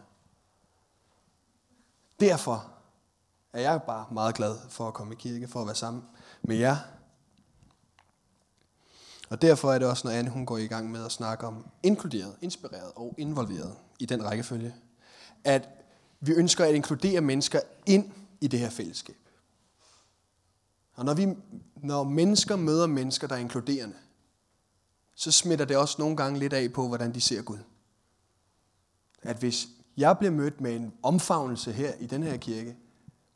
Derfor 2.21 2.73
er 3.53 3.61
jeg 3.61 3.83
bare 3.83 4.07
meget 4.13 4.35
glad 4.35 4.57
for 4.69 4.89
at 4.89 4.95
komme 4.95 5.15
i 5.15 5.17
kirke, 5.17 5.49
for 5.49 5.61
at 5.61 5.67
være 5.67 5.77
sammen 5.77 6.05
med 6.43 6.57
jer. 6.57 6.77
Og 9.31 9.43
derfor 9.43 9.73
er 9.73 9.79
det 9.79 9.89
også, 9.89 10.09
når 10.09 10.15
Anne 10.15 10.31
hun 10.31 10.47
går 10.47 10.59
i 10.59 10.67
gang 10.67 10.91
med 10.91 11.05
at 11.05 11.13
snakke 11.13 11.47
om 11.47 11.67
inkluderet, 11.83 12.37
inspireret 12.41 12.93
og 12.97 13.15
involveret 13.19 13.77
i 13.99 14.07
den 14.07 14.25
rækkefølge, 14.25 14.75
at 15.45 15.69
vi 16.21 16.33
ønsker 16.33 16.65
at 16.65 16.75
inkludere 16.75 17.21
mennesker 17.21 17.61
ind 17.87 18.13
i 18.41 18.49
det 18.49 18.59
her 18.61 18.71
fællesskab. 18.71 19.17
Og 20.95 21.05
når, 21.05 21.15
vi, 21.15 21.29
når 21.77 22.05
mennesker 22.05 22.57
møder 22.57 22.87
mennesker, 22.87 23.27
der 23.27 23.35
er 23.35 23.39
inkluderende, 23.39 23.97
så 25.15 25.33
smitter 25.33 25.65
det 25.65 25.77
også 25.77 25.97
nogle 25.99 26.17
gange 26.17 26.39
lidt 26.39 26.53
af 26.53 26.73
på, 26.73 26.89
hvordan 26.89 27.15
de 27.15 27.21
ser 27.21 27.43
Gud. 27.43 27.59
At 29.23 29.37
hvis 29.37 29.69
jeg 29.97 30.19
bliver 30.19 30.31
mødt 30.31 30.61
med 30.61 30.77
en 30.77 30.93
omfavnelse 31.03 31.73
her 31.73 31.95
i 31.95 32.07
den 32.07 32.23
her 32.23 32.37
kirke, 32.37 32.77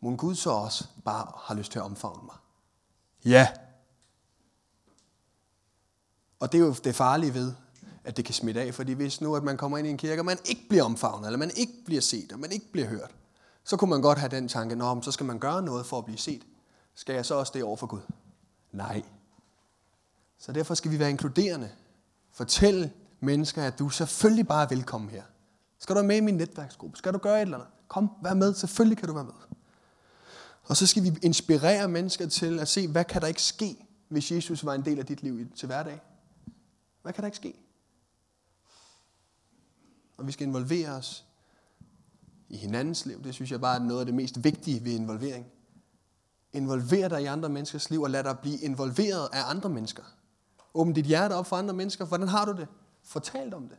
må 0.01 0.17
Gud 0.17 0.35
så 0.35 0.51
også 0.51 0.85
bare 1.05 1.33
har 1.37 1.55
lyst 1.55 1.73
til 1.73 1.79
at 1.79 1.85
omfavne 1.85 2.23
mig. 2.25 2.37
Ja. 3.25 3.49
Og 6.41 6.53
det 6.53 6.61
er 6.61 6.65
jo 6.65 6.75
det 6.85 6.95
farlige 6.95 7.35
ved, 7.35 7.53
at 8.05 8.17
det 8.17 8.25
kan 8.25 8.35
smitte 8.35 8.61
af, 8.61 8.75
fordi 8.75 8.93
hvis 8.93 9.21
nu, 9.21 9.37
at 9.37 9.43
man 9.43 9.57
kommer 9.57 9.79
ind 9.79 9.87
i 9.87 9.91
en 9.91 9.97
kirke, 9.97 10.21
og 10.21 10.25
man 10.25 10.39
ikke 10.45 10.67
bliver 10.69 10.85
omfavnet, 10.85 11.27
eller 11.27 11.39
man 11.39 11.51
ikke 11.57 11.73
bliver 11.85 12.01
set, 12.01 12.33
og 12.33 12.39
man 12.39 12.53
ikke 12.53 12.73
bliver 12.73 12.89
hørt, 12.89 13.11
så 13.65 13.77
kunne 13.77 13.91
man 13.91 14.03
godt 14.03 14.19
have 14.19 14.31
den 14.31 14.49
tanke, 14.49 14.77
Nå, 14.77 15.03
så 15.03 15.13
skal 15.13 15.27
man 15.27 15.39
gøre 15.39 15.63
noget 15.63 15.87
for 15.87 15.99
at 15.99 16.05
blive 16.05 16.19
set. 16.19 16.43
Skal 16.95 17.15
jeg 17.15 17.27
så 17.27 17.35
også 17.35 17.53
det 17.55 17.65
over 17.65 17.77
for 17.77 17.87
Gud? 17.87 18.01
Nej. 18.73 19.03
Så 20.39 20.53
derfor 20.53 20.75
skal 20.75 20.91
vi 20.91 20.99
være 20.99 21.11
inkluderende. 21.11 21.71
Fortæl 22.33 22.91
mennesker, 23.21 23.63
at 23.63 23.79
du 23.79 23.89
selvfølgelig 23.89 24.47
bare 24.47 24.65
er 24.65 24.69
velkommen 24.69 25.11
her. 25.11 25.23
Skal 25.79 25.95
du 25.95 25.99
være 25.99 26.07
med 26.07 26.17
i 26.17 26.21
min 26.21 26.35
netværksgruppe? 26.35 26.97
Skal 26.97 27.13
du 27.13 27.19
gøre 27.19 27.37
et 27.37 27.43
eller 27.43 27.57
andet? 27.57 27.71
Kom, 27.89 28.11
vær 28.23 28.35
med. 28.35 28.55
Selvfølgelig 28.55 28.99
kan 28.99 29.09
du 29.09 29.15
være 29.15 29.25
med. 29.25 29.33
Og 30.65 30.77
så 30.77 30.87
skal 30.87 31.03
vi 31.03 31.19
inspirere 31.23 31.89
mennesker 31.89 32.29
til 32.29 32.61
at 32.61 32.69
se, 32.69 32.89
hvad 32.89 33.05
kan 33.05 33.21
der 33.21 33.27
ikke 33.27 33.43
ske, 33.43 33.87
hvis 34.09 34.33
Jesus 34.33 34.65
var 34.65 34.75
en 34.75 34.85
del 34.85 34.99
af 34.99 35.07
dit 35.07 35.23
liv 35.23 35.51
til 35.57 35.67
hverdag? 35.67 36.01
Hvad 37.03 37.13
kan 37.13 37.23
der 37.23 37.27
ikke 37.27 37.37
ske? 37.37 37.64
Og 40.25 40.29
vi 40.29 40.33
skal 40.33 40.47
involvere 40.47 40.89
os 40.89 41.25
i 42.49 42.57
hinandens 42.57 43.07
liv. 43.07 43.25
Det 43.25 43.35
synes 43.35 43.51
jeg 43.51 43.61
bare 43.61 43.77
er 43.77 43.85
noget 43.85 44.01
af 44.01 44.07
det 44.07 44.15
mest 44.15 44.45
vigtige 44.45 44.85
ved 44.85 44.93
involvering. 44.93 45.47
Involver 46.53 47.09
dig 47.09 47.23
i 47.23 47.25
andre 47.25 47.49
menneskers 47.49 47.91
liv, 47.91 48.03
og 48.03 48.11
lad 48.11 48.25
dig 48.25 48.39
blive 48.39 48.59
involveret 48.59 49.29
af 49.33 49.51
andre 49.51 49.69
mennesker. 49.69 50.03
Åbn 50.75 50.93
dit 50.93 51.05
hjerte 51.05 51.33
op 51.33 51.47
for 51.47 51.57
andre 51.57 51.75
mennesker. 51.75 52.05
Hvordan 52.05 52.29
har 52.29 52.45
du 52.45 52.53
det? 52.53 52.69
Fortal 53.03 53.55
om 53.55 53.69
det. 53.69 53.79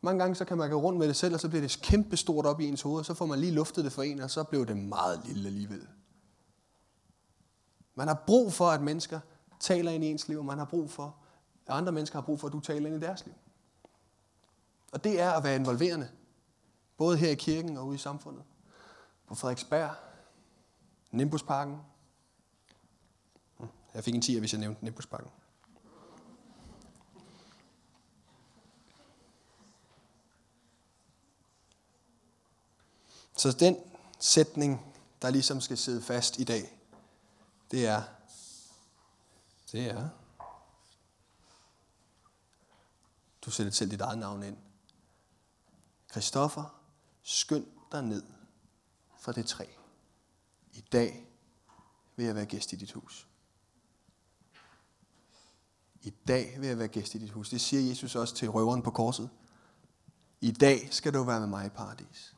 Mange 0.00 0.18
gange 0.18 0.34
så 0.34 0.44
kan 0.44 0.58
man 0.58 0.70
gå 0.70 0.80
rundt 0.80 0.98
med 0.98 1.08
det 1.08 1.16
selv, 1.16 1.34
og 1.34 1.40
så 1.40 1.48
bliver 1.48 1.62
det 1.62 1.78
kæmpe 1.82 2.16
stort 2.16 2.46
op 2.46 2.60
i 2.60 2.68
ens 2.68 2.82
hoved, 2.82 2.98
og 2.98 3.06
så 3.06 3.14
får 3.14 3.26
man 3.26 3.38
lige 3.38 3.52
luftet 3.52 3.84
det 3.84 3.92
for 3.92 4.02
en, 4.02 4.20
og 4.20 4.30
så 4.30 4.44
bliver 4.44 4.64
det 4.64 4.76
meget 4.76 5.20
lille 5.24 5.48
alligevel. 5.48 5.86
Man 7.94 8.08
har 8.08 8.24
brug 8.26 8.52
for, 8.52 8.66
at 8.66 8.82
mennesker 8.82 9.20
taler 9.60 9.90
ind 9.90 10.04
i 10.04 10.10
ens 10.10 10.28
liv, 10.28 10.38
og 10.38 10.44
man 10.44 10.58
har 10.58 10.64
brug 10.64 10.90
for, 10.90 11.16
at 11.66 11.74
andre 11.74 11.92
mennesker 11.92 12.16
har 12.16 12.26
brug 12.26 12.40
for, 12.40 12.46
at 12.46 12.52
du 12.52 12.60
taler 12.60 12.86
ind 12.86 12.96
i 12.96 13.06
deres 13.06 13.26
liv. 13.26 13.34
Og 14.92 15.04
det 15.04 15.20
er 15.20 15.30
at 15.30 15.44
være 15.44 15.56
involverende. 15.56 16.10
Både 16.96 17.16
her 17.16 17.30
i 17.30 17.34
kirken 17.34 17.76
og 17.76 17.86
ude 17.86 17.94
i 17.94 17.98
samfundet. 17.98 18.44
På 19.26 19.34
Frederiksberg, 19.34 19.94
Nimbusparken. 21.10 21.80
Hm, 23.58 23.68
jeg 23.94 24.04
fik 24.04 24.14
en 24.14 24.22
10, 24.22 24.38
hvis 24.38 24.52
jeg 24.52 24.60
nævnte 24.60 24.84
Nimbusparken. 24.84 25.30
Så 33.36 33.52
den 33.52 33.76
sætning, 34.18 34.94
der 35.22 35.30
ligesom 35.30 35.60
skal 35.60 35.78
sidde 35.78 36.02
fast 36.02 36.38
i 36.38 36.44
dag, 36.44 36.78
det 37.70 37.86
er, 37.86 38.02
det 39.72 39.90
er, 39.90 40.08
du 43.44 43.50
sætter 43.50 43.72
selv 43.72 43.90
dit 43.90 44.00
eget 44.00 44.18
navn 44.18 44.42
ind. 44.42 44.56
Christoffer, 46.10 46.80
skynd 47.22 47.66
dig 47.92 48.02
ned 48.02 48.22
fra 49.18 49.32
det 49.32 49.46
træ. 49.46 49.64
I 50.72 50.80
dag 50.80 51.26
vil 52.16 52.26
jeg 52.26 52.34
være 52.34 52.46
gæst 52.46 52.72
i 52.72 52.76
dit 52.76 52.92
hus. 52.92 53.26
I 56.02 56.10
dag 56.28 56.56
vil 56.58 56.68
jeg 56.68 56.78
være 56.78 56.88
gæst 56.88 57.14
i 57.14 57.18
dit 57.18 57.30
hus. 57.30 57.50
Det 57.50 57.60
siger 57.60 57.88
Jesus 57.88 58.16
også 58.16 58.34
til 58.34 58.50
røveren 58.50 58.82
på 58.82 58.90
korset. 58.90 59.30
I 60.40 60.50
dag 60.50 60.88
skal 60.90 61.14
du 61.14 61.22
være 61.22 61.40
med 61.40 61.48
mig 61.48 61.66
i 61.66 61.68
paradis. 61.68 62.34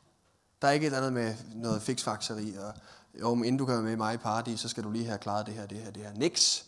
Der 0.61 0.67
er 0.67 0.71
ikke 0.71 0.87
et 0.87 0.93
eller 0.93 1.07
andet 1.07 1.13
med 1.13 1.35
noget 1.55 1.81
fiksfakseri, 1.81 2.55
og 2.55 2.73
jo, 3.19 3.33
inden 3.33 3.57
du 3.57 3.65
kan 3.65 3.75
være 3.75 3.83
med 3.83 3.97
mig 3.97 4.13
i 4.13 4.17
paradis, 4.17 4.59
så 4.59 4.69
skal 4.69 4.83
du 4.83 4.91
lige 4.91 5.05
have 5.05 5.17
klaret 5.17 5.45
det 5.45 5.53
her, 5.53 5.65
det 5.65 5.77
her, 5.77 5.91
det 5.91 6.03
her. 6.03 6.13
Niks. 6.13 6.65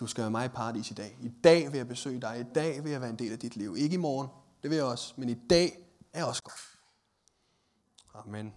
Du 0.00 0.06
skal 0.06 0.22
være 0.22 0.30
med 0.30 0.44
i 0.44 0.48
paradis 0.48 0.90
i 0.90 0.94
dag. 0.94 1.18
I 1.22 1.28
dag 1.44 1.72
vil 1.72 1.76
jeg 1.76 1.88
besøge 1.88 2.20
dig. 2.20 2.40
I 2.40 2.52
dag 2.54 2.84
vil 2.84 2.92
jeg 2.92 3.00
være 3.00 3.10
en 3.10 3.18
del 3.18 3.32
af 3.32 3.38
dit 3.38 3.56
liv. 3.56 3.76
Ikke 3.78 3.94
i 3.94 3.98
morgen, 3.98 4.28
det 4.62 4.70
vil 4.70 4.76
jeg 4.76 4.84
også, 4.84 5.14
men 5.16 5.28
i 5.28 5.34
dag 5.34 5.87
er 6.18 6.24
også 6.24 6.42
godt. 6.42 6.78
Amen. 8.14 8.54